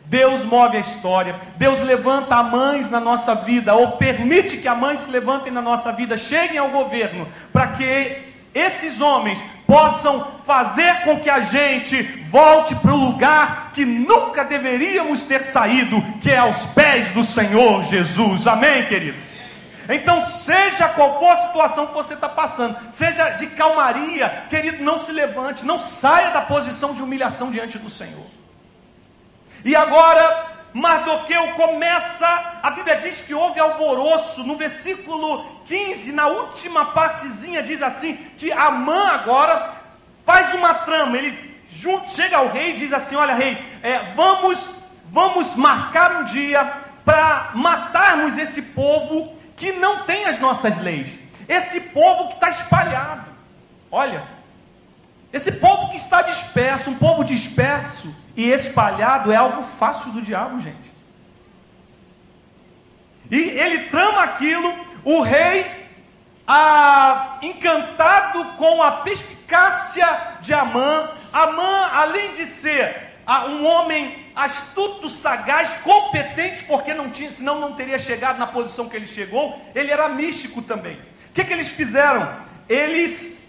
Deus 0.06 0.46
move 0.46 0.78
a 0.78 0.80
história, 0.80 1.40
Deus 1.58 1.80
levanta 1.80 2.44
mães 2.44 2.88
na 2.88 3.00
nossa 3.00 3.34
vida, 3.34 3.74
ou 3.74 3.94
permite 3.94 4.58
que 4.58 4.68
a 4.68 4.76
mãe 4.76 4.96
se 4.96 5.10
levantem 5.10 5.52
na 5.52 5.62
nossa 5.62 5.92
vida, 5.92 6.16
cheguem 6.16 6.60
ao 6.60 6.70
governo, 6.70 7.28
para 7.52 7.68
que 7.70 8.33
esses 8.54 9.02
homens 9.02 9.44
possam 9.66 10.40
fazer 10.46 11.04
com 11.04 11.20
que 11.20 11.30
a 11.30 11.40
gente 11.40 12.02
volte 12.30 12.76
para 12.76 12.94
o 12.94 13.06
lugar 13.06 13.72
que 13.74 13.86
nunca 13.86 14.44
deveríamos 14.44 15.24
ter 15.24 15.44
saído, 15.44 16.02
que 16.22 16.30
é 16.30 16.38
aos 16.38 16.66
pés 16.68 17.10
do 17.10 17.24
Senhor 17.24 17.84
Jesus. 17.84 18.46
Amém, 18.46 18.86
querido? 18.86 19.18
Então, 19.90 20.22
seja 20.22 20.88
qual 20.90 21.20
for 21.20 21.32
a 21.32 21.36
situação 21.48 21.88
que 21.88 21.94
você 21.94 22.14
está 22.14 22.30
passando, 22.30 22.78
seja 22.92 23.32
de 23.32 23.48
calmaria, 23.48 24.46
querido, 24.50 24.84
não 24.84 25.04
se 25.04 25.12
levante, 25.12 25.66
não 25.66 25.78
saia 25.78 26.30
da 26.30 26.42
posição 26.42 26.94
de 26.94 27.02
humilhação 27.02 27.52
diante 27.52 27.78
do 27.78 27.90
Senhor. 27.90 28.26
E 29.66 29.76
agora, 29.76 30.53
Mardoqueu 30.74 31.54
começa, 31.54 32.28
a 32.64 32.72
Bíblia 32.72 32.96
diz 32.96 33.22
que 33.22 33.34
houve 33.34 33.60
alvoroço, 33.60 34.44
no 34.44 34.56
versículo 34.56 35.46
15, 35.66 36.12
na 36.12 36.28
última 36.28 36.86
partezinha, 36.86 37.62
diz 37.62 37.82
assim: 37.84 38.16
que 38.38 38.52
Amã 38.52 39.10
agora 39.10 39.74
faz 40.26 40.54
uma 40.56 40.74
trama, 40.74 41.18
ele 41.18 41.54
junto, 41.70 42.10
chega 42.10 42.38
ao 42.38 42.50
rei 42.50 42.72
e 42.72 42.76
diz 42.76 42.92
assim: 42.92 43.16
Olha, 43.16 43.36
rei, 43.36 43.58
é, 43.84 44.14
vamos, 44.16 44.84
vamos 45.12 45.56
marcar 45.56 46.22
um 46.22 46.24
dia 46.24 46.82
para 47.06 47.52
matarmos 47.54 48.38
esse 48.38 48.62
povo 48.62 49.38
que 49.56 49.74
não 49.74 50.04
tem 50.06 50.26
as 50.26 50.40
nossas 50.40 50.80
leis, 50.80 51.20
esse 51.48 51.80
povo 51.82 52.30
que 52.30 52.36
está 52.36 52.50
espalhado. 52.50 53.26
Olha, 53.92 54.28
esse 55.34 55.54
povo 55.54 55.90
que 55.90 55.98
está 55.98 56.22
disperso, 56.22 56.92
um 56.92 56.96
povo 56.96 57.24
disperso 57.24 58.16
e 58.38 58.52
espalhado 58.52 59.32
é 59.32 59.36
alvo 59.36 59.64
fácil 59.64 60.12
do 60.12 60.22
diabo, 60.22 60.60
gente. 60.60 60.94
E 63.32 63.40
ele 63.40 63.90
trama 63.90 64.22
aquilo, 64.22 64.72
o 65.04 65.22
rei, 65.24 65.66
ah, 66.48 67.40
encantado 67.42 68.46
com 68.58 68.84
a 68.84 68.92
perspicácia 69.02 70.08
de 70.40 70.54
Amã. 70.54 71.10
Amã, 71.32 71.90
além 71.94 72.34
de 72.34 72.46
ser 72.46 73.16
ah, 73.26 73.46
um 73.46 73.66
homem 73.66 74.24
astuto, 74.36 75.10
sagaz, 75.10 75.78
competente, 75.84 76.64
porque 76.66 76.94
não 76.94 77.10
tinha, 77.10 77.32
senão 77.32 77.60
não 77.60 77.74
teria 77.74 77.98
chegado 77.98 78.38
na 78.38 78.46
posição 78.46 78.88
que 78.88 78.96
ele 78.96 79.08
chegou, 79.08 79.60
ele 79.74 79.90
era 79.90 80.08
místico 80.10 80.62
também. 80.62 80.96
O 81.30 81.34
que, 81.34 81.44
que 81.44 81.54
eles 81.54 81.70
fizeram? 81.70 82.38
Eles 82.70 83.43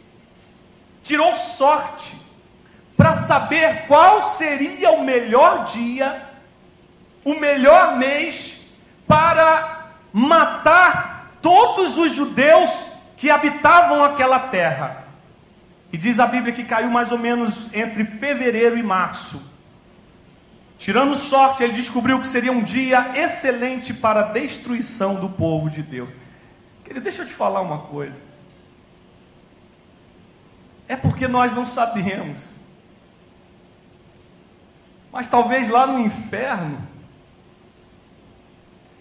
tirou 1.05 1.35
sorte 1.35 2.17
para 2.97 3.13
saber 3.15 3.87
qual 3.87 4.23
seria 4.23 4.91
o 4.91 5.05
melhor 5.05 5.65
dia, 5.65 6.23
o 7.25 7.35
melhor 7.35 7.97
mês 7.97 8.67
para 9.07 9.91
matar 10.13 11.37
todos 11.43 11.99
os 11.99 12.13
judeus 12.13 12.71
que 13.17 13.31
habitavam 13.31 14.03
aquela 14.03 14.39
terra. 14.39 15.05
E 15.93 15.97
diz 15.97 16.19
a 16.19 16.27
Bíblia 16.27 16.53
que 16.53 16.65
caiu 16.65 16.91
mais 16.91 17.13
ou 17.13 17.19
menos 17.19 17.69
entre 17.73 18.05
fevereiro 18.05 18.77
e 18.77 18.83
março. 18.83 19.53
Tirando 20.79 21.15
sorte, 21.15 21.63
ele 21.63 21.73
descobriu 21.73 22.21
que 22.21 22.27
seria 22.27 22.51
um 22.51 22.63
dia 22.63 23.13
excelente 23.15 23.93
para 23.95 24.21
a 24.21 24.25
destruição 24.25 25.17
do 25.17 25.29
povo 25.29 25.71
de 25.71 25.83
Deus. 25.83 26.11
Querido, 26.83 27.03
deixa 27.03 27.23
eu 27.23 27.27
te 27.27 27.33
falar 27.33 27.61
uma 27.61 27.79
coisa. 27.79 28.24
É 30.87 30.97
porque 30.97 31.27
nós 31.27 31.53
não 31.53 31.65
sabemos. 31.65 32.55
Mas 35.11 35.29
talvez 35.29 35.69
lá 35.69 35.87
no 35.87 35.99
inferno, 36.01 36.79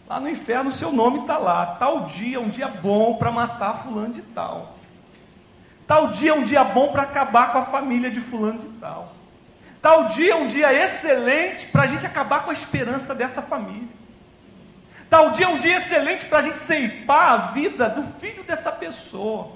lá 0.08 0.20
no 0.20 0.30
inferno 0.30 0.72
seu 0.72 0.92
nome 0.92 1.22
está 1.22 1.38
lá. 1.38 1.66
Tal 1.66 2.06
dia 2.06 2.38
é 2.38 2.40
um 2.40 2.50
dia 2.50 2.68
bom 2.68 3.16
para 3.16 3.32
matar 3.32 3.84
fulano 3.84 4.14
de 4.14 4.22
tal. 4.22 4.78
Tal 5.88 6.12
dia 6.12 6.32
é 6.32 6.34
um 6.34 6.44
dia 6.44 6.64
bom 6.64 6.92
para 6.92 7.04
acabar 7.04 7.52
com 7.52 7.58
a 7.58 7.64
família 7.64 8.10
de 8.10 8.20
fulano 8.20 8.60
de 8.60 8.68
tal. 8.80 9.14
Tal 9.82 10.06
dia 10.06 10.32
é 10.32 10.36
um 10.36 10.48
dia 10.48 10.72
excelente 10.72 11.68
para 11.68 11.84
a 11.84 11.88
gente 11.88 12.06
acabar 12.06 12.44
com 12.44 12.52
a 12.52 12.54
esperança 12.54 13.14
dessa 13.14 13.42
família. 13.42 13.90
Tal 15.10 15.32
dia 15.32 15.46
é 15.46 15.50
um 15.50 15.58
dia 15.58 15.76
excelente 15.76 16.26
para 16.26 16.40
a 16.40 16.42
gente 16.42 16.58
ceifar 16.58 17.32
a 17.32 17.38
vida 17.52 17.90
do 17.90 18.04
filho 18.20 18.44
dessa 18.44 18.72
pessoa. 18.72 19.52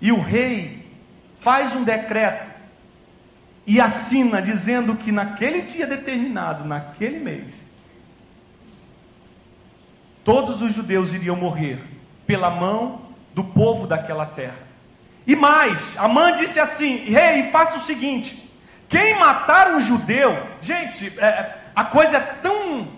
E 0.00 0.12
o 0.12 0.20
rei 0.20 0.86
faz 1.40 1.74
um 1.74 1.82
decreto 1.82 2.50
e 3.66 3.80
assina 3.80 4.40
dizendo 4.40 4.96
que 4.96 5.12
naquele 5.12 5.62
dia 5.62 5.86
determinado, 5.86 6.64
naquele 6.64 7.18
mês, 7.18 7.66
todos 10.24 10.62
os 10.62 10.72
judeus 10.72 11.12
iriam 11.12 11.36
morrer 11.36 11.78
pela 12.26 12.50
mão 12.50 13.02
do 13.34 13.44
povo 13.44 13.86
daquela 13.86 14.26
terra. 14.26 14.66
E 15.26 15.36
mais, 15.36 15.96
Amã 15.98 16.34
disse 16.34 16.58
assim: 16.58 16.96
Rei, 17.10 17.50
faça 17.50 17.76
o 17.76 17.80
seguinte: 17.80 18.50
quem 18.88 19.18
matar 19.18 19.72
um 19.72 19.80
judeu, 19.80 20.36
gente, 20.62 21.18
é, 21.18 21.54
a 21.76 21.84
coisa 21.84 22.16
é 22.16 22.20
tão, 22.20 22.88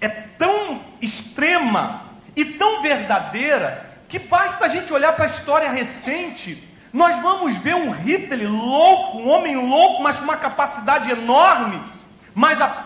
é 0.00 0.08
tão 0.08 0.80
extrema 1.00 2.10
e 2.36 2.44
tão 2.44 2.82
verdadeira 2.82 3.89
que 4.10 4.18
basta 4.18 4.64
a 4.64 4.68
gente 4.68 4.92
olhar 4.92 5.12
para 5.12 5.24
a 5.24 5.28
história 5.28 5.70
recente, 5.70 6.68
nós 6.92 7.16
vamos 7.20 7.56
ver 7.56 7.76
um 7.76 7.92
Hitler 7.92 8.50
louco, 8.50 9.18
um 9.18 9.28
homem 9.30 9.54
louco, 9.56 10.02
mas 10.02 10.18
com 10.18 10.24
uma 10.24 10.36
capacidade 10.36 11.08
enorme, 11.08 11.80
mas 12.34 12.60
a, 12.60 12.82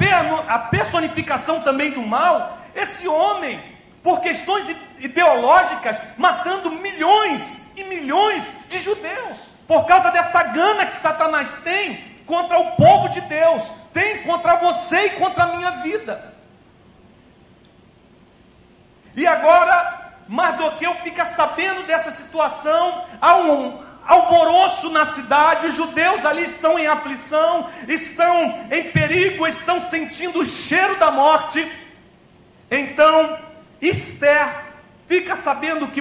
a 0.49 0.59
personificação 0.59 1.63
também 1.63 1.91
do 1.93 2.03
mal, 2.03 2.59
esse 2.75 3.09
homem, 3.09 3.59
por 4.03 4.21
questões 4.21 4.69
ideológicas, 4.99 5.97
matando 6.19 6.71
milhões 6.71 7.57
e 7.75 7.85
milhões 7.85 8.47
de 8.69 8.79
judeus, 8.79 9.47
por 9.67 9.87
causa 9.87 10.11
dessa 10.11 10.43
gana 10.43 10.85
que 10.85 10.95
Satanás 10.95 11.55
tem 11.65 12.05
contra 12.27 12.59
o 12.59 12.73
povo 12.73 13.09
de 13.09 13.23
Deus, 13.23 13.63
tem 13.95 14.19
contra 14.25 14.57
você 14.57 15.07
e 15.07 15.11
contra 15.11 15.45
a 15.45 15.57
minha 15.57 15.71
vida. 15.71 16.35
E 19.17 19.27
agora, 19.27 20.04
Mardoqueu 20.29 20.95
fica 20.97 21.25
sabendo 21.25 21.83
dessa 21.85 22.11
situação, 22.11 23.05
há 23.21 23.37
um 23.37 23.83
alvoroço 24.07 24.91
na 24.91 25.05
cidade, 25.05 25.67
os 25.67 25.75
judeus 25.75 26.25
ali 26.25 26.43
estão 26.43 26.79
em 26.79 26.87
aflição, 26.87 27.69
estão 27.89 28.67
em 28.71 28.85
perigo, 28.85 29.47
estão 29.47 29.81
sentindo 29.81 30.41
o 30.41 30.45
cheiro 30.45 30.97
da 30.97 31.11
morte. 31.11 31.71
Então, 32.71 33.39
Esther 33.81 34.65
fica 35.07 35.37
sabendo 35.37 35.89
que 35.89 36.01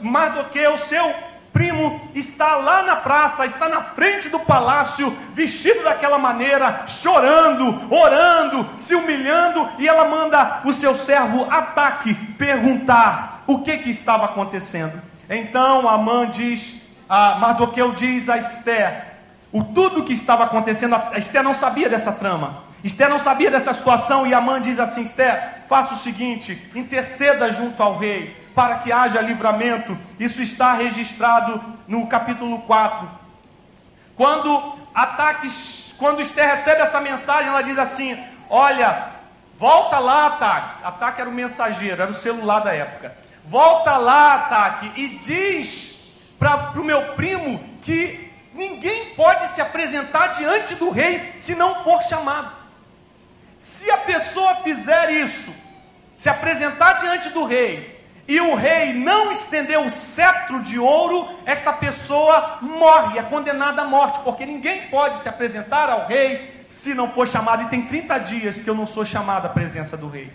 Mardoqueu, 0.00 0.78
seu 0.78 1.14
primo 1.52 2.10
está 2.14 2.56
lá 2.56 2.82
na 2.82 2.96
praça, 2.96 3.44
está 3.44 3.68
na 3.68 3.82
frente 3.82 4.28
do 4.28 4.40
palácio, 4.40 5.10
vestido 5.32 5.84
daquela 5.84 6.18
maneira, 6.18 6.84
chorando, 6.86 7.92
orando, 7.92 8.66
se 8.78 8.94
humilhando, 8.94 9.68
e 9.78 9.86
ela 9.86 10.08
manda 10.08 10.62
o 10.64 10.72
seu 10.72 10.94
servo 10.94 11.46
Ataque 11.50 12.14
perguntar 12.36 13.31
o 13.46 13.60
que, 13.60 13.78
que 13.78 13.90
estava 13.90 14.26
acontecendo. 14.26 15.00
Então 15.28 15.88
Amã 15.88 16.28
diz, 16.28 16.86
a 17.08 17.36
Mardoqueu 17.36 17.92
diz 17.92 18.28
a 18.28 18.38
Esther, 18.38 19.12
o 19.52 19.62
tudo 19.62 20.04
que 20.04 20.12
estava 20.12 20.44
acontecendo, 20.44 20.94
a 20.94 21.18
Esther 21.18 21.42
não 21.42 21.54
sabia 21.54 21.88
dessa 21.88 22.12
trama. 22.12 22.64
Esther 22.82 23.08
não 23.08 23.18
sabia 23.18 23.50
dessa 23.50 23.72
situação 23.72 24.26
e 24.26 24.34
Amã 24.34 24.60
diz 24.60 24.80
assim: 24.80 25.02
Esther, 25.02 25.62
faça 25.68 25.94
o 25.94 25.98
seguinte, 25.98 26.70
interceda 26.74 27.52
junto 27.52 27.82
ao 27.82 27.98
rei 27.98 28.36
para 28.54 28.78
que 28.78 28.90
haja 28.90 29.20
livramento. 29.20 29.96
Isso 30.18 30.42
está 30.42 30.72
registrado 30.72 31.60
no 31.86 32.06
capítulo 32.06 32.60
4. 32.62 33.08
Quando 34.16 34.78
ataques, 34.94 35.94
quando 35.98 36.20
Esther 36.20 36.48
recebe 36.48 36.80
essa 36.80 37.00
mensagem, 37.00 37.48
ela 37.48 37.62
diz 37.62 37.78
assim: 37.78 38.18
Olha, 38.50 39.10
volta 39.56 39.98
lá, 39.98 40.26
ataque. 40.26 40.84
Ataque 40.84 41.20
era 41.20 41.30
o 41.30 41.32
mensageiro, 41.32 42.02
era 42.02 42.10
o 42.10 42.14
celular 42.14 42.60
da 42.60 42.74
época. 42.74 43.21
Volta 43.44 43.96
lá, 43.96 44.34
ataque, 44.34 44.92
e 44.96 45.08
diz 45.18 45.92
para 46.38 46.72
o 46.80 46.84
meu 46.84 47.14
primo 47.14 47.58
que 47.82 48.30
ninguém 48.54 49.14
pode 49.14 49.48
se 49.48 49.60
apresentar 49.60 50.28
diante 50.28 50.74
do 50.74 50.90
rei 50.90 51.34
se 51.38 51.54
não 51.54 51.82
for 51.82 52.02
chamado. 52.02 52.52
Se 53.58 53.90
a 53.90 53.98
pessoa 53.98 54.56
fizer 54.56 55.10
isso, 55.10 55.54
se 56.16 56.28
apresentar 56.28 56.94
diante 56.94 57.30
do 57.30 57.44
rei 57.44 58.00
e 58.26 58.40
o 58.40 58.54
rei 58.54 58.92
não 58.92 59.30
estender 59.30 59.78
o 59.78 59.90
cetro 59.90 60.60
de 60.60 60.78
ouro, 60.78 61.28
esta 61.44 61.72
pessoa 61.72 62.58
morre, 62.60 63.18
é 63.18 63.22
condenada 63.22 63.82
à 63.82 63.84
morte, 63.84 64.20
porque 64.20 64.46
ninguém 64.46 64.88
pode 64.88 65.18
se 65.18 65.28
apresentar 65.28 65.90
ao 65.90 66.06
rei 66.06 66.64
se 66.66 66.94
não 66.94 67.12
for 67.12 67.28
chamado, 67.28 67.64
e 67.64 67.66
tem 67.66 67.82
30 67.82 68.18
dias 68.18 68.60
que 68.60 68.70
eu 68.70 68.74
não 68.74 68.86
sou 68.86 69.04
chamado 69.04 69.46
à 69.46 69.48
presença 69.50 69.96
do 69.96 70.08
rei. 70.08 70.32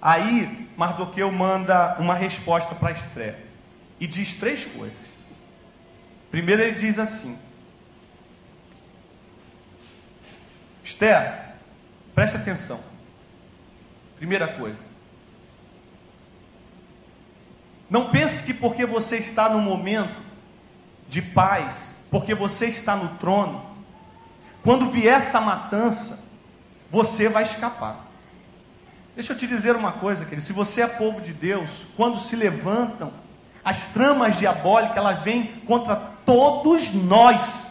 Aí 0.00 0.65
Mardoqueu 0.76 1.32
manda 1.32 1.96
uma 1.98 2.14
resposta 2.14 2.74
para 2.74 2.92
Esther 2.92 3.46
e 3.98 4.06
diz 4.06 4.34
três 4.34 4.64
coisas. 4.64 5.06
Primeiro 6.30 6.62
ele 6.62 6.74
diz 6.74 6.98
assim: 6.98 7.38
Esther, 10.84 11.54
preste 12.14 12.36
atenção. 12.36 12.80
Primeira 14.16 14.48
coisa, 14.48 14.82
não 17.88 18.10
pense 18.10 18.42
que 18.42 18.52
porque 18.52 18.84
você 18.84 19.16
está 19.16 19.48
no 19.48 19.60
momento 19.60 20.22
de 21.08 21.22
paz, 21.22 22.02
porque 22.10 22.34
você 22.34 22.66
está 22.66 22.96
no 22.96 23.16
trono, 23.18 23.76
quando 24.62 24.90
vier 24.90 25.16
essa 25.16 25.40
matança, 25.40 26.28
você 26.90 27.28
vai 27.28 27.44
escapar. 27.44 28.05
Deixa 29.16 29.32
eu 29.32 29.36
te 29.36 29.46
dizer 29.46 29.74
uma 29.74 29.92
coisa, 29.92 30.24
querido: 30.24 30.46
se 30.46 30.52
você 30.52 30.82
é 30.82 30.86
povo 30.86 31.20
de 31.20 31.32
Deus, 31.32 31.86
quando 31.96 32.20
se 32.20 32.36
levantam 32.36 33.12
as 33.64 33.86
tramas 33.86 34.38
diabólicas, 34.38 34.96
elas 34.96 35.24
vêm 35.24 35.46
contra 35.66 35.96
todos 36.24 36.92
nós. 36.92 37.66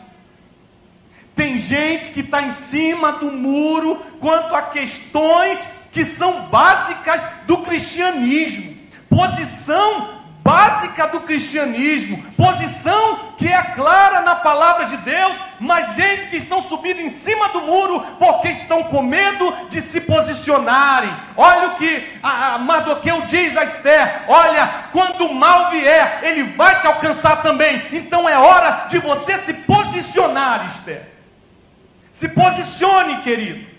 Tem 1.33 1.57
gente 1.57 2.11
que 2.11 2.21
está 2.21 2.41
em 2.41 2.49
cima 2.49 3.13
do 3.13 3.31
muro 3.31 3.95
quanto 4.19 4.55
a 4.55 4.63
questões 4.63 5.67
que 5.91 6.03
são 6.03 6.47
básicas 6.47 7.23
do 7.45 7.59
cristianismo 7.59 8.75
posição 9.15 10.14
básica 10.45 11.07
do 11.07 11.21
cristianismo, 11.21 12.21
posição 12.37 13.33
que 13.35 13.47
é 13.47 13.63
clara 13.73 14.21
na 14.21 14.35
palavra 14.35 14.85
de 14.85 14.95
Deus, 14.97 15.35
mas 15.59 15.95
gente 15.95 16.27
que 16.27 16.37
estão 16.37 16.61
subindo 16.61 17.01
em 17.01 17.09
cima 17.09 17.49
do 17.49 17.61
muro 17.61 17.99
porque 18.19 18.49
estão 18.49 18.83
com 18.83 19.01
medo 19.01 19.51
de 19.71 19.81
se 19.81 20.01
posicionarem. 20.01 21.11
Olha 21.35 21.69
o 21.69 21.75
que 21.75 22.19
a 22.21 22.59
Mardoqueu 22.59 23.21
diz 23.21 23.57
a 23.57 23.63
Esther: 23.63 24.25
olha, 24.27 24.85
quando 24.91 25.25
o 25.25 25.33
mal 25.33 25.71
vier, 25.71 26.19
ele 26.21 26.43
vai 26.43 26.79
te 26.79 26.85
alcançar 26.85 27.41
também. 27.41 27.81
Então 27.91 28.29
é 28.29 28.37
hora 28.37 28.85
de 28.87 28.99
você 28.99 29.39
se 29.39 29.53
posicionar, 29.53 30.67
Esther. 30.67 31.11
Se 32.11 32.29
posicione, 32.29 33.23
querido. 33.23 33.74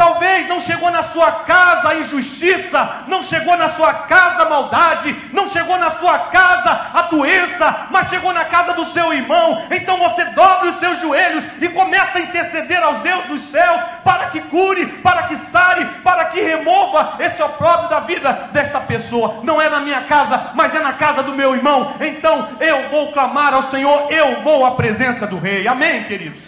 Talvez 0.00 0.48
não 0.48 0.58
chegou 0.58 0.90
na 0.90 1.02
sua 1.02 1.30
casa 1.30 1.90
a 1.90 1.94
injustiça, 1.96 3.04
não 3.06 3.22
chegou 3.22 3.54
na 3.54 3.68
sua 3.68 3.92
casa 3.92 4.44
a 4.44 4.48
maldade, 4.48 5.14
não 5.30 5.46
chegou 5.46 5.76
na 5.76 5.90
sua 5.90 6.18
casa 6.20 6.70
a 6.94 7.02
doença, 7.02 7.86
mas 7.90 8.08
chegou 8.08 8.32
na 8.32 8.46
casa 8.46 8.72
do 8.72 8.86
seu 8.86 9.12
irmão. 9.12 9.62
Então 9.70 9.98
você 9.98 10.24
dobre 10.24 10.70
os 10.70 10.76
seus 10.76 11.02
joelhos 11.02 11.44
e 11.60 11.68
começa 11.68 12.16
a 12.16 12.22
interceder 12.22 12.82
aos 12.82 12.96
Deus 13.00 13.24
dos 13.24 13.42
céus 13.42 13.78
para 14.02 14.28
que 14.28 14.40
cure, 14.40 14.86
para 14.86 15.24
que 15.24 15.36
sare, 15.36 15.84
para 16.02 16.24
que 16.24 16.40
remova 16.40 17.16
esse 17.22 17.42
opróbrio 17.42 17.90
da 17.90 18.00
vida 18.00 18.48
desta 18.54 18.80
pessoa. 18.80 19.40
Não 19.42 19.60
é 19.60 19.68
na 19.68 19.80
minha 19.80 20.00
casa, 20.04 20.52
mas 20.54 20.74
é 20.74 20.80
na 20.80 20.94
casa 20.94 21.22
do 21.22 21.34
meu 21.34 21.54
irmão. 21.54 21.94
Então 22.00 22.48
eu 22.58 22.88
vou 22.88 23.12
clamar 23.12 23.52
ao 23.52 23.62
Senhor, 23.62 24.10
eu 24.10 24.40
vou 24.40 24.64
à 24.64 24.70
presença 24.70 25.26
do 25.26 25.38
Rei. 25.38 25.68
Amém, 25.68 26.04
queridos? 26.04 26.42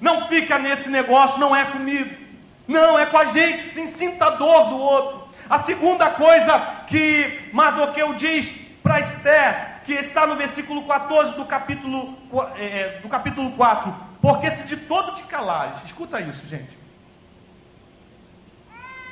Não 0.00 0.26
fica 0.26 0.58
nesse 0.58 0.88
negócio, 0.88 1.38
não 1.38 1.54
é 1.54 1.66
comigo. 1.66 2.21
Não, 2.72 2.98
é 2.98 3.04
com 3.04 3.18
a 3.18 3.26
gente, 3.26 3.60
se 3.60 3.86
sinta 3.86 4.24
a 4.24 4.30
dor 4.30 4.70
do 4.70 4.78
outro. 4.78 5.28
A 5.48 5.58
segunda 5.58 6.08
coisa 6.08 6.58
que 6.86 7.50
Mardoqueu 7.52 8.14
diz 8.14 8.50
para 8.82 8.98
Esther, 8.98 9.82
que 9.84 9.92
está 9.92 10.26
no 10.26 10.36
versículo 10.36 10.82
14 10.86 11.34
do 11.34 11.44
capítulo, 11.44 12.16
é, 12.56 12.64
é, 12.64 13.00
do 13.02 13.08
capítulo 13.08 13.50
4, 13.52 13.94
porque 14.22 14.50
se 14.50 14.66
de 14.66 14.78
todo 14.78 15.14
te 15.14 15.24
calares, 15.24 15.84
escuta 15.84 16.18
isso, 16.20 16.46
gente. 16.46 16.78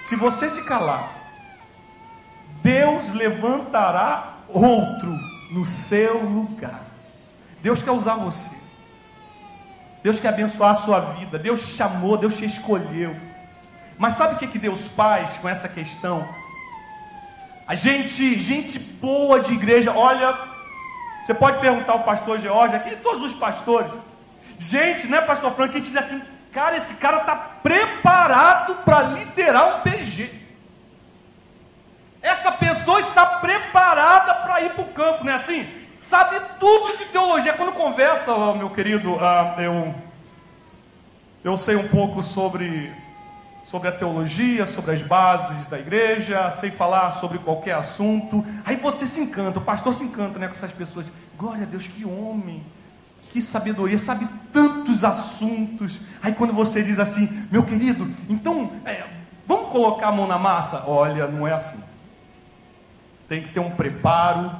Se 0.00 0.16
você 0.16 0.48
se 0.48 0.64
calar, 0.64 1.12
Deus 2.62 3.12
levantará 3.12 4.38
outro 4.48 5.10
no 5.52 5.66
seu 5.66 6.22
lugar. 6.22 6.80
Deus 7.62 7.82
quer 7.82 7.90
usar 7.90 8.14
você. 8.14 8.58
Deus 10.02 10.18
quer 10.18 10.28
abençoar 10.28 10.70
a 10.70 10.76
sua 10.76 11.00
vida. 11.00 11.38
Deus 11.38 11.60
te 11.60 11.76
chamou, 11.76 12.16
Deus 12.16 12.38
te 12.38 12.46
escolheu. 12.46 13.14
Mas 14.00 14.14
sabe 14.14 14.34
o 14.34 14.38
que, 14.38 14.46
que 14.46 14.58
Deus 14.58 14.88
faz 14.96 15.36
com 15.36 15.46
essa 15.46 15.68
questão? 15.68 16.26
A 17.66 17.74
gente, 17.74 18.38
gente 18.38 18.78
boa 18.78 19.40
de 19.40 19.52
igreja, 19.52 19.92
olha, 19.94 20.38
você 21.22 21.34
pode 21.34 21.60
perguntar 21.60 21.92
ao 21.92 22.02
pastor 22.02 22.40
George 22.40 22.74
aqui, 22.74 22.96
todos 22.96 23.22
os 23.22 23.34
pastores. 23.34 23.92
Gente, 24.58 25.06
né, 25.06 25.20
pastor 25.20 25.54
Frank, 25.54 25.74
que 25.74 25.80
diz 25.80 25.94
assim, 25.94 26.18
cara, 26.50 26.78
esse 26.78 26.94
cara 26.94 27.18
está 27.18 27.36
preparado 27.36 28.76
para 28.76 29.02
liderar 29.02 29.76
um 29.76 29.80
PG. 29.82 30.30
Essa 32.22 32.50
pessoa 32.52 33.00
está 33.00 33.26
preparada 33.26 34.32
para 34.36 34.62
ir 34.62 34.70
para 34.70 34.82
o 34.82 34.92
campo, 34.94 35.24
não 35.24 35.32
é 35.34 35.36
assim? 35.36 35.68
Sabe 36.00 36.40
tudo 36.58 36.96
de 36.96 37.04
teologia. 37.04 37.52
Quando 37.52 37.72
conversa, 37.72 38.34
meu 38.54 38.70
querido, 38.70 39.12
uh, 39.12 39.60
eu, 39.60 39.94
eu 41.44 41.54
sei 41.58 41.76
um 41.76 41.88
pouco 41.88 42.22
sobre 42.22 42.90
sobre 43.70 43.86
a 43.86 43.92
teologia, 43.92 44.66
sobre 44.66 44.90
as 44.90 45.00
bases 45.00 45.68
da 45.68 45.78
igreja, 45.78 46.50
sei 46.50 46.72
falar 46.72 47.12
sobre 47.12 47.38
qualquer 47.38 47.76
assunto. 47.76 48.44
Aí 48.64 48.74
você 48.74 49.06
se 49.06 49.20
encanta, 49.20 49.60
o 49.60 49.62
pastor 49.62 49.94
se 49.94 50.02
encanta 50.02 50.40
né, 50.40 50.48
com 50.48 50.54
essas 50.54 50.72
pessoas. 50.72 51.12
Glória 51.38 51.62
a 51.62 51.66
Deus, 51.66 51.86
que 51.86 52.04
homem, 52.04 52.66
que 53.30 53.40
sabedoria, 53.40 53.96
sabe 53.96 54.26
tantos 54.52 55.04
assuntos. 55.04 56.00
Aí 56.20 56.32
quando 56.32 56.52
você 56.52 56.82
diz 56.82 56.98
assim, 56.98 57.46
meu 57.48 57.62
querido, 57.62 58.10
então 58.28 58.72
é, 58.84 59.06
vamos 59.46 59.68
colocar 59.68 60.08
a 60.08 60.12
mão 60.12 60.26
na 60.26 60.36
massa? 60.36 60.82
Olha, 60.88 61.28
não 61.28 61.46
é 61.46 61.52
assim. 61.52 61.80
Tem 63.28 63.40
que 63.40 63.50
ter 63.50 63.60
um 63.60 63.70
preparo, 63.70 64.50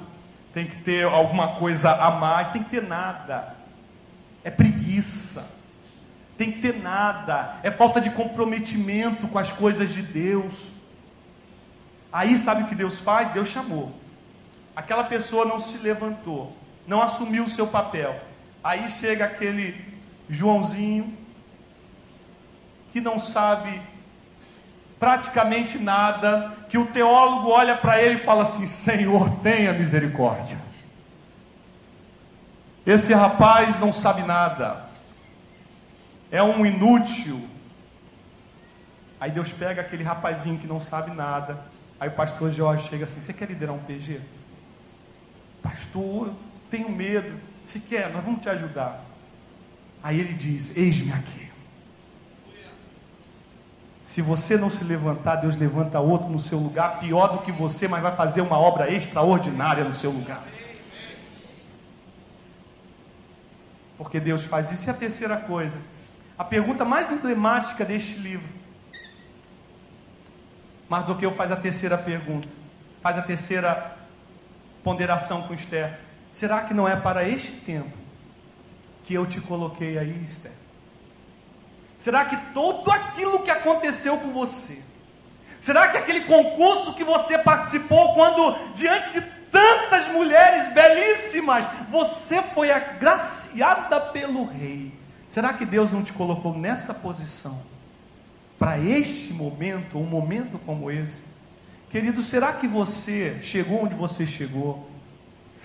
tem 0.55 0.67
que 0.67 0.77
ter 0.77 1.05
alguma 1.05 1.57
coisa 1.57 1.91
a 1.91 2.13
mais, 2.13 2.53
tem 2.53 2.63
que 2.63 2.71
ter 2.71 2.83
nada. 2.85 3.57
É 4.45 4.53
preguiça. 4.53 5.59
Tem 6.41 6.51
que 6.51 6.63
ter 6.63 6.81
nada. 6.81 7.57
É 7.63 7.71
falta 7.71 8.01
de 8.01 8.09
comprometimento 8.09 9.29
com 9.29 9.39
as 9.39 9.53
coisas 9.53 9.93
de 9.93 10.01
Deus. 10.01 10.69
Aí 12.11 12.39
sabe 12.39 12.63
o 12.63 12.67
que 12.67 12.75
Deus 12.75 12.99
faz? 12.99 13.29
Deus 13.29 13.49
chamou. 13.49 13.95
Aquela 14.75 15.05
pessoa 15.05 15.45
não 15.45 15.59
se 15.59 15.77
levantou, 15.77 16.57
não 16.87 17.03
assumiu 17.03 17.45
o 17.45 17.49
seu 17.49 17.67
papel. 17.67 18.19
Aí 18.65 18.89
chega 18.89 19.27
aquele 19.27 19.85
Joãozinho 20.31 21.15
que 22.91 23.03
não 23.03 23.19
sabe 23.19 23.79
praticamente 24.99 25.79
nada, 25.79 26.57
que 26.71 26.79
o 26.79 26.87
teólogo 26.87 27.51
olha 27.51 27.77
para 27.77 28.03
ele 28.03 28.15
e 28.15 28.25
fala 28.25 28.45
assim: 28.45 28.67
Senhor, 28.67 29.29
tenha 29.43 29.75
misericórdia. 29.75 30.57
Esse 32.87 33.13
rapaz 33.13 33.79
não 33.79 33.93
sabe 33.93 34.23
nada, 34.23 34.89
é 36.31 36.43
um 36.43 36.65
inútil. 36.65 37.49
Aí 39.21 39.31
Deus 39.31 39.53
pega 39.53 39.81
aquele 39.81 40.03
rapazinho 40.03 40.59
que 40.59 40.67
não 40.67 40.81
sabe 40.81 41.11
nada. 41.13 41.63
Aí 41.99 42.09
o 42.09 42.13
pastor 42.13 42.51
Jorge 42.51 42.89
chega 42.89 43.05
assim: 43.05 43.21
Você 43.21 43.33
quer 43.33 43.49
liderar 43.49 43.75
um 43.75 43.81
PG? 43.81 44.21
Pastor, 45.63 46.29
eu 46.29 46.37
tenho 46.71 46.91
medo. 46.91 47.39
Se 47.65 47.81
quer, 47.81 48.11
nós 48.11 48.25
vamos 48.25 48.41
te 48.41 48.49
ajudar. 48.49 49.05
Aí 50.03 50.19
ele 50.19 50.33
diz: 50.33 50.77
Eis-me 50.77 51.13
aqui. 51.13 51.51
Se 54.03 54.23
você 54.23 54.57
não 54.57 54.69
se 54.69 54.83
levantar, 54.83 55.37
Deus 55.37 55.57
levanta 55.57 56.01
outro 56.01 56.29
no 56.29 56.39
seu 56.39 56.59
lugar, 56.59 56.99
pior 56.99 57.29
do 57.29 57.39
que 57.43 57.53
você, 57.53 57.87
mas 57.87 58.03
vai 58.03 58.17
fazer 58.17 58.41
uma 58.41 58.59
obra 58.59 58.93
extraordinária 58.93 59.85
no 59.85 59.95
seu 59.95 60.11
lugar. 60.11 60.43
Porque 63.97 64.19
Deus 64.19 64.43
faz 64.43 64.73
isso. 64.73 64.89
E 64.89 64.91
a 64.91 64.95
terceira 64.95 65.37
coisa, 65.37 65.79
a 66.41 66.45
pergunta 66.45 66.87
mais 66.87 67.13
emblemática 67.13 67.85
deste 67.85 68.15
livro. 68.15 68.49
Mardoqueu 70.89 71.31
faz 71.33 71.53
a 71.53 71.57
terceira 71.57 71.99
pergunta, 71.99 72.49
faz 73.03 73.19
a 73.19 73.23
terceira 73.23 73.95
ponderação 74.83 75.43
com 75.43 75.53
Esther. 75.53 76.01
Será 76.31 76.63
que 76.63 76.73
não 76.73 76.89
é 76.89 76.97
para 76.97 77.29
este 77.29 77.53
tempo 77.59 77.95
que 79.05 79.13
eu 79.13 79.27
te 79.27 79.39
coloquei 79.39 79.99
aí, 79.99 80.25
Esther? 80.25 80.53
Será 81.99 82.25
que 82.25 82.39
tudo 82.55 82.91
aquilo 82.91 83.41
que 83.41 83.51
aconteceu 83.51 84.17
com 84.17 84.33
você, 84.33 84.83
será 85.59 85.89
que 85.89 85.99
aquele 85.99 86.23
concurso 86.23 86.95
que 86.95 87.05
você 87.05 87.37
participou, 87.37 88.15
quando 88.15 88.57
diante 88.73 89.11
de 89.11 89.21
tantas 89.51 90.09
mulheres 90.09 90.73
belíssimas, 90.73 91.67
você 91.91 92.41
foi 92.41 92.71
agraciada 92.71 94.01
pelo 94.01 94.45
rei? 94.47 94.90
Será 95.31 95.53
que 95.53 95.65
Deus 95.65 95.93
não 95.93 96.03
te 96.03 96.13
colocou 96.13 96.59
nessa 96.59 96.93
posição 96.93 97.63
para 98.59 98.77
este 98.79 99.33
momento, 99.33 99.97
um 99.97 100.05
momento 100.05 100.59
como 100.67 100.91
esse? 100.91 101.23
Querido, 101.89 102.21
será 102.21 102.53
que 102.53 102.67
você 102.67 103.39
chegou 103.41 103.85
onde 103.85 103.95
você 103.95 104.27
chegou? 104.27 104.91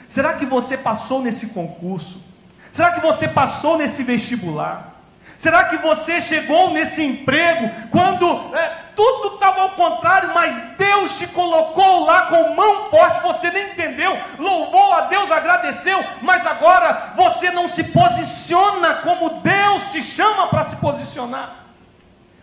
Será 0.07 0.33
que 0.33 0.45
você 0.45 0.77
passou 0.77 1.21
nesse 1.21 1.47
concurso? 1.47 2.23
Será 2.71 2.93
que 2.93 3.01
você 3.01 3.27
passou 3.27 3.75
nesse 3.75 4.03
vestibular? 4.03 5.01
Será 5.35 5.65
que 5.65 5.77
você 5.77 6.21
chegou 6.21 6.71
nesse 6.71 7.01
emprego 7.01 7.71
quando 7.89 8.55
é, 8.55 8.84
tudo 8.95 9.35
estava 9.35 9.61
ao 9.61 9.69
contrário, 9.71 10.33
mas 10.33 10.55
Deus 10.77 11.17
te 11.17 11.27
colocou 11.27 12.05
lá 12.05 12.27
com 12.27 12.55
mão 12.55 12.85
forte, 12.89 13.21
você 13.21 13.51
nem 13.51 13.71
entendeu, 13.71 14.17
louvou 14.39 14.93
a 14.93 15.01
Deus, 15.01 15.31
agradeceu, 15.31 16.03
mas 16.21 16.45
agora 16.45 17.13
você 17.15 17.51
não 17.51 17.67
se 17.67 17.83
posiciona 17.85 18.95
como 18.95 19.41
Deus 19.41 19.91
te 19.91 20.01
chama 20.01 20.47
para 20.47 20.63
se 20.63 20.75
posicionar? 20.77 21.65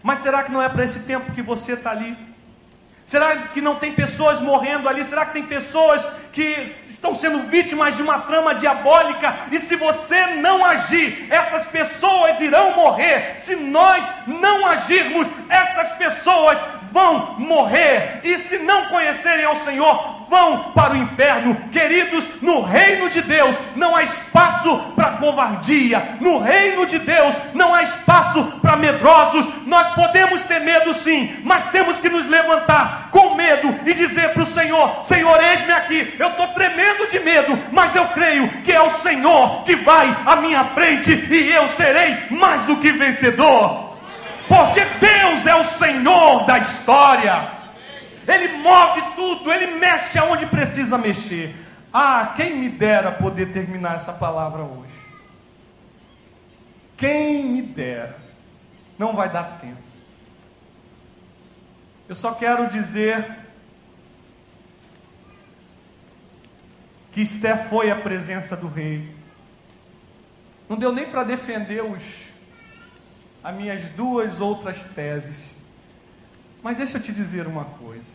Mas 0.03 0.19
será 0.19 0.43
que 0.43 0.53
não 0.53 0.63
é 0.63 0.69
para 0.69 0.85
esse 0.85 1.01
tempo 1.01 1.33
que 1.33 1.43
você 1.43 1.73
está 1.73 1.91
ali? 1.91 2.32
Será 3.05 3.37
que 3.49 3.61
não 3.61 3.77
tem 3.77 3.93
pessoas 3.93 4.41
morrendo 4.41 4.89
ali? 4.89 5.05
Será 5.05 5.27
que 5.27 5.33
tem 5.33 5.43
pessoas 5.43 6.07
que 6.33 6.43
estão 6.89 7.15
sendo 7.15 7.41
vítimas 7.41 7.97
de 7.97 8.03
uma 8.03 8.21
trama 8.21 8.55
diabólica? 8.55 9.35
E 9.51 9.59
se 9.59 9.77
você 9.77 10.27
não 10.37 10.65
agir, 10.65 11.27
essas 11.31 11.67
pessoas 11.67 12.41
irão 12.41 12.77
morrer. 12.77 13.35
Se 13.39 13.57
nós 13.57 14.05
não 14.27 14.67
agirmos, 14.67 15.27
essas 15.49 15.93
pessoas 15.93 16.59
vão 16.93 17.39
morrer. 17.39 18.21
E 18.23 18.39
se 18.39 18.59
não 18.59 18.87
conhecerem 18.87 19.45
ao 19.45 19.57
Senhor, 19.57 20.22
vão 20.33 20.73
para 20.73 20.95
o 20.95 20.97
inferno. 20.97 21.55
Queridos, 21.71 22.41
no 22.41 22.63
reino 22.63 23.11
de 23.11 23.21
Deus 23.21 23.55
não 23.77 23.95
há 23.95 24.03
espaço 24.03 24.79
para 24.97 25.19
covardia, 25.19 26.17
no 26.21 26.39
reino 26.39 26.87
de 26.87 26.99
Deus 26.99 27.39
não 27.53 27.75
há 27.75 27.83
espaço 27.83 28.43
para 28.63 28.79
medrosos. 28.79 29.47
Nós 29.67 29.89
podemos 29.95 30.43
ter 30.45 30.61
medo 30.61 30.95
sim, 30.95 31.37
mas 31.45 31.69
temos 31.69 32.01
que 32.01 32.09
nos 32.09 32.27
levantar 32.27 33.09
com 33.11 33.35
medo 33.35 33.75
e 33.85 33.93
dizer 33.93 34.31
para 34.31 34.43
o 34.43 34.47
Senhor: 34.47 35.05
Senhor, 35.05 35.39
eis-me 35.45 35.73
aqui, 35.73 36.15
eu 36.19 36.29
estou 36.29 36.49
tremendo 36.49 37.07
de 37.11 37.21
medo, 37.21 37.59
mas 37.71 37.95
eu 37.95 38.07
creio 38.07 38.49
que 38.63 38.73
é 38.73 38.81
o 38.81 38.95
Senhor 38.95 39.65
que 39.65 39.77
vai 39.77 40.17
à 40.25 40.37
minha 40.37 40.65
frente 40.65 41.13
e 41.13 41.53
eu 41.53 41.69
serei 41.69 42.17
mais 42.31 42.63
do 42.63 42.79
que 42.79 42.91
vencedor. 42.91 43.93
Porque 44.49 44.81
Deus 44.99 45.47
é 45.47 45.55
o 45.55 45.65
Senhor 45.65 46.45
da 46.47 46.57
história. 46.57 47.62
Ele 48.27 48.49
move 48.59 49.03
tudo, 49.17 49.53
ele 49.53 49.79
mexe 49.79 50.19
aonde 50.19 50.47
precisa 50.47 50.97
mexer. 50.97 51.55
Ah, 51.93 52.33
quem 52.37 52.57
me 52.57 52.69
dera 52.69 53.13
poder 53.13 53.53
terminar 53.53 53.97
essa 53.97 54.13
palavra 54.13 54.63
hoje. 54.63 54.93
Quem 56.97 57.45
me 57.45 57.63
dera. 57.63 58.17
Não 58.99 59.15
vai 59.15 59.29
dar 59.29 59.59
tempo. 59.59 59.83
Eu 62.09 62.15
só 62.15 62.33
quero 62.33 62.69
dizer 62.69 63.39
que 67.11 67.21
Esther 67.21 67.69
foi 67.69 67.91
à 67.91 67.97
presença 67.97 68.57
do 68.57 68.69
rei. 68.69 69.15
Não 70.69 70.77
deu 70.77 70.93
nem 70.93 71.11
para 71.11 71.25
defender 71.25 71.83
os, 71.83 72.03
as 73.45 73.55
minhas 73.55 73.89
duas 73.91 74.41
outras 74.41 74.85
teses. 74.85 75.52
Mas 76.63 76.77
deixa 76.77 76.97
eu 76.97 77.03
te 77.03 77.13
dizer 77.13 77.47
uma 77.47 77.65
coisa. 77.65 78.07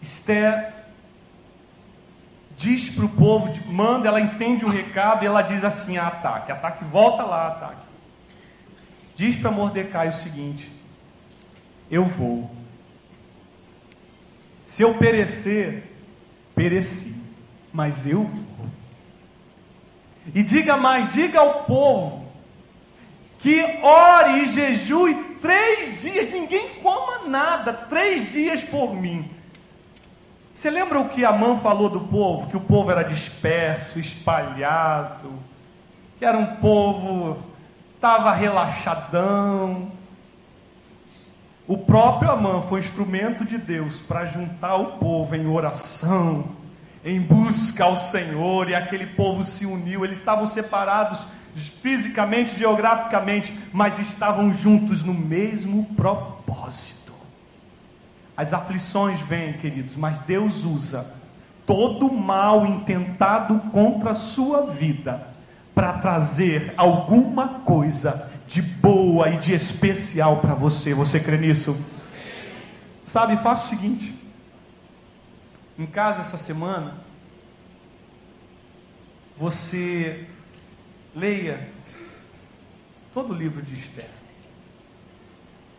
Esther 0.00 0.72
diz 2.56 2.90
para 2.90 3.04
o 3.04 3.08
povo, 3.08 3.52
manda, 3.66 4.06
ela 4.06 4.20
entende 4.20 4.64
o 4.64 4.68
recado 4.68 5.24
e 5.24 5.26
ela 5.26 5.42
diz 5.42 5.64
assim: 5.64 5.96
ataque, 5.96 6.52
ataque, 6.52 6.84
volta 6.84 7.24
lá, 7.24 7.48
ataque. 7.48 7.84
Diz 9.16 9.36
para 9.36 9.50
Mordecai 9.50 10.08
o 10.08 10.12
seguinte: 10.12 10.70
eu 11.90 12.04
vou. 12.04 12.48
Se 14.64 14.82
eu 14.82 14.94
perecer, 14.94 15.90
pereci, 16.54 17.20
mas 17.72 18.06
eu 18.06 18.24
vou. 18.24 18.68
E 20.34 20.42
diga 20.42 20.76
mais, 20.76 21.12
diga 21.12 21.40
ao 21.40 21.64
povo 21.64 22.23
que 23.44 23.62
ore 23.82 24.40
e 24.40 24.46
jejue 24.46 25.14
três 25.38 26.00
dias, 26.00 26.30
ninguém 26.30 26.66
coma 26.82 27.28
nada, 27.28 27.74
três 27.74 28.32
dias 28.32 28.64
por 28.64 28.96
mim. 28.96 29.30
Você 30.50 30.70
lembra 30.70 30.98
o 30.98 31.10
que 31.10 31.26
a 31.26 31.32
mãe 31.32 31.54
falou 31.58 31.90
do 31.90 32.00
povo? 32.00 32.46
Que 32.46 32.56
o 32.56 32.60
povo 32.62 32.90
era 32.90 33.02
disperso, 33.02 33.98
espalhado, 33.98 35.30
que 36.18 36.24
era 36.24 36.38
um 36.38 36.56
povo, 36.56 37.36
estava 37.94 38.32
relaxadão. 38.32 39.92
O 41.66 41.76
próprio 41.76 42.30
Amã 42.30 42.62
foi 42.62 42.80
instrumento 42.80 43.44
de 43.44 43.58
Deus 43.58 44.00
para 44.00 44.24
juntar 44.24 44.76
o 44.76 44.92
povo 44.96 45.36
em 45.36 45.46
oração, 45.46 46.46
em 47.04 47.20
busca 47.20 47.84
ao 47.84 47.94
Senhor, 47.94 48.70
e 48.70 48.74
aquele 48.74 49.08
povo 49.08 49.44
se 49.44 49.66
uniu. 49.66 50.02
Eles 50.02 50.16
estavam 50.16 50.46
separados 50.46 51.26
fisicamente, 51.54 52.58
geograficamente, 52.58 53.56
mas 53.72 53.98
estavam 53.98 54.52
juntos 54.52 55.02
no 55.02 55.14
mesmo 55.14 55.84
propósito. 55.94 57.12
As 58.36 58.52
aflições 58.52 59.20
vêm, 59.20 59.52
queridos, 59.54 59.96
mas 59.96 60.18
Deus 60.20 60.64
usa 60.64 61.14
todo 61.66 62.12
mal 62.12 62.66
intentado 62.66 63.58
contra 63.70 64.10
a 64.10 64.14
sua 64.14 64.66
vida 64.66 65.28
para 65.74 65.92
trazer 65.94 66.74
alguma 66.76 67.60
coisa 67.60 68.30
de 68.46 68.60
boa 68.60 69.30
e 69.30 69.38
de 69.38 69.54
especial 69.54 70.38
para 70.38 70.54
você. 70.54 70.92
Você 70.94 71.20
crê 71.20 71.38
nisso? 71.38 71.76
Sabe, 73.04 73.36
faça 73.36 73.66
o 73.66 73.68
seguinte: 73.70 74.14
em 75.78 75.86
casa 75.86 76.20
essa 76.20 76.36
semana, 76.36 76.94
você 79.36 80.26
leia 81.14 81.68
todo 83.12 83.32
o 83.32 83.36
livro 83.36 83.62
de 83.62 83.74
Esther, 83.74 84.08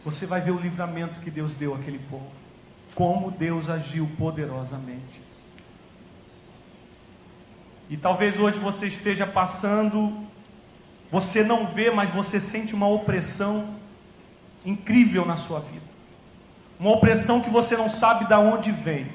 você 0.04 0.26
vai 0.26 0.40
ver 0.40 0.52
o 0.52 0.60
livramento 0.60 1.20
que 1.20 1.32
Deus 1.32 1.54
deu 1.54 1.74
àquele 1.74 2.00
povo, 2.00 2.32
como 2.94 3.32
Deus 3.32 3.70
agiu 3.70 4.10
poderosamente. 4.18 5.22
E 7.90 7.98
talvez 7.98 8.40
hoje 8.40 8.58
você 8.58 8.88
esteja 8.88 9.28
passando, 9.28 10.26
você 11.12 11.44
não 11.44 11.68
vê, 11.68 11.92
mas 11.92 12.10
você 12.10 12.40
sente 12.40 12.74
uma 12.74 12.88
opressão 12.88 13.76
incrível 14.64 15.26
na 15.26 15.38
sua 15.38 15.60
vida. 15.60 15.86
Uma 16.80 16.92
opressão 16.92 17.42
que 17.42 17.50
você 17.50 17.78
não 17.78 17.90
sabe 17.90 18.26
de 18.26 18.34
onde 18.34 18.72
vem. 18.72 19.14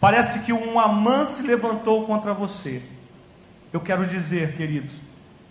Parece 0.00 0.40
que 0.40 0.52
um 0.52 0.78
Amã 0.78 1.24
se 1.24 1.42
levantou 1.42 2.06
contra 2.06 2.32
você. 2.32 2.82
Eu 3.72 3.80
quero 3.80 4.06
dizer, 4.06 4.56
queridos, 4.56 4.94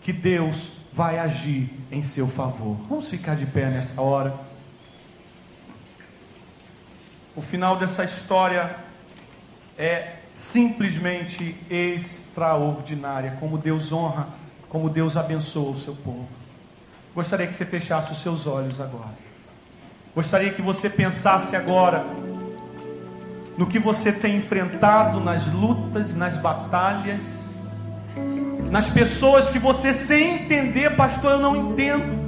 que 0.08 0.14
Deus 0.14 0.72
vai 0.94 1.20
agir 1.20 1.70
em 1.92 2.02
seu 2.02 2.30
favor. 2.30 2.78
Vamos 2.88 3.10
ficar 3.10 3.36
de 3.36 3.46
pé 3.46 3.66
nessa 3.66 4.02
hora. 4.02 4.34
O 7.36 7.42
final 7.42 7.76
dessa 7.76 8.06
história 8.06 8.78
é 9.78 10.14
simplesmente 10.34 11.58
extraordinária, 11.70 13.36
como 13.38 13.58
Deus 13.58 13.92
honra, 13.92 14.30
como 14.70 14.90
Deus 14.90 15.18
abençoa 15.18 15.72
o 15.72 15.76
seu 15.76 15.94
povo. 15.94 16.30
Gostaria 17.14 17.46
que 17.46 17.54
você 17.54 17.66
fechasse 17.66 18.14
os 18.14 18.22
seus 18.22 18.48
olhos 18.48 18.80
agora. 18.80 19.14
Gostaria 20.16 20.54
que 20.54 20.62
você 20.62 20.90
pensasse 20.90 21.54
agora 21.54 22.06
no 23.58 23.68
que 23.68 23.78
você 23.78 24.14
tem 24.14 24.38
enfrentado 24.38 25.20
nas 25.20 25.48
lutas, 25.48 26.14
nas 26.14 26.38
batalhas, 26.38 27.47
nas 28.70 28.90
pessoas 28.90 29.50
que 29.50 29.60
você 29.60 29.94
sem 29.94 30.36
entender, 30.36 30.96
pastor, 30.96 31.34
eu 31.34 31.40
não 31.40 31.56
entendo, 31.56 32.20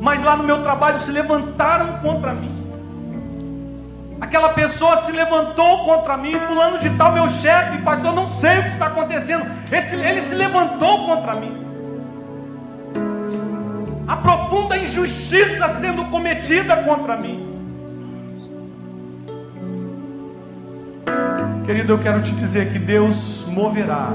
mas 0.00 0.22
lá 0.22 0.36
no 0.36 0.44
meu 0.44 0.62
trabalho 0.62 0.98
se 0.98 1.10
levantaram 1.10 1.98
contra 1.98 2.32
mim. 2.32 2.58
Aquela 4.20 4.50
pessoa 4.50 4.98
se 4.98 5.10
levantou 5.12 5.84
contra 5.84 6.16
mim, 6.16 6.32
fulano 6.46 6.78
de 6.78 6.90
tal, 6.90 7.12
meu 7.12 7.28
chefe, 7.28 7.78
pastor, 7.78 8.06
eu 8.10 8.14
não 8.14 8.28
sei 8.28 8.58
o 8.58 8.62
que 8.62 8.68
está 8.68 8.86
acontecendo. 8.86 9.46
Esse, 9.72 9.96
ele 9.96 10.20
se 10.20 10.34
levantou 10.34 11.06
contra 11.06 11.34
mim. 11.34 11.66
A 14.06 14.16
profunda 14.16 14.76
injustiça 14.76 15.68
sendo 15.68 16.04
cometida 16.06 16.76
contra 16.78 17.16
mim. 17.16 17.48
Querido, 21.64 21.92
eu 21.92 21.98
quero 21.98 22.20
te 22.20 22.32
dizer 22.32 22.72
que 22.72 22.78
Deus 22.78 23.44
moverá 23.48 24.10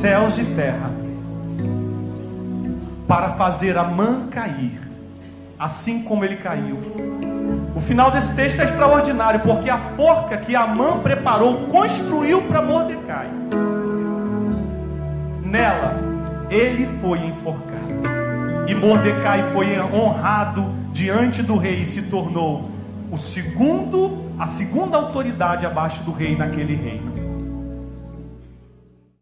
céus 0.00 0.38
e 0.38 0.44
terra 0.44 0.90
para 3.06 3.30
fazer 3.30 3.76
a 3.76 3.84
mãe 3.84 4.28
cair, 4.28 4.80
assim 5.58 6.02
como 6.02 6.24
ele 6.24 6.36
caiu 6.36 7.28
o 7.74 7.80
final 7.80 8.10
desse 8.10 8.34
texto 8.34 8.60
é 8.60 8.64
extraordinário, 8.64 9.40
porque 9.40 9.70
a 9.70 9.78
forca 9.78 10.36
que 10.36 10.56
Amã 10.56 10.98
preparou, 10.98 11.68
construiu 11.68 12.42
para 12.42 12.60
Mordecai, 12.60 13.30
nela 15.42 15.94
ele 16.50 16.86
foi 17.00 17.24
enforcado. 17.24 17.78
E 18.66 18.74
Mordecai 18.74 19.42
foi 19.52 19.78
honrado 19.80 20.68
diante 20.92 21.42
do 21.42 21.56
rei 21.56 21.82
e 21.82 21.86
se 21.86 22.02
tornou 22.10 22.70
o 23.10 23.16
segundo, 23.16 24.24
a 24.38 24.46
segunda 24.46 24.96
autoridade 24.96 25.64
abaixo 25.64 26.02
do 26.02 26.12
rei 26.12 26.36
naquele 26.36 26.74
reino. 26.74 27.17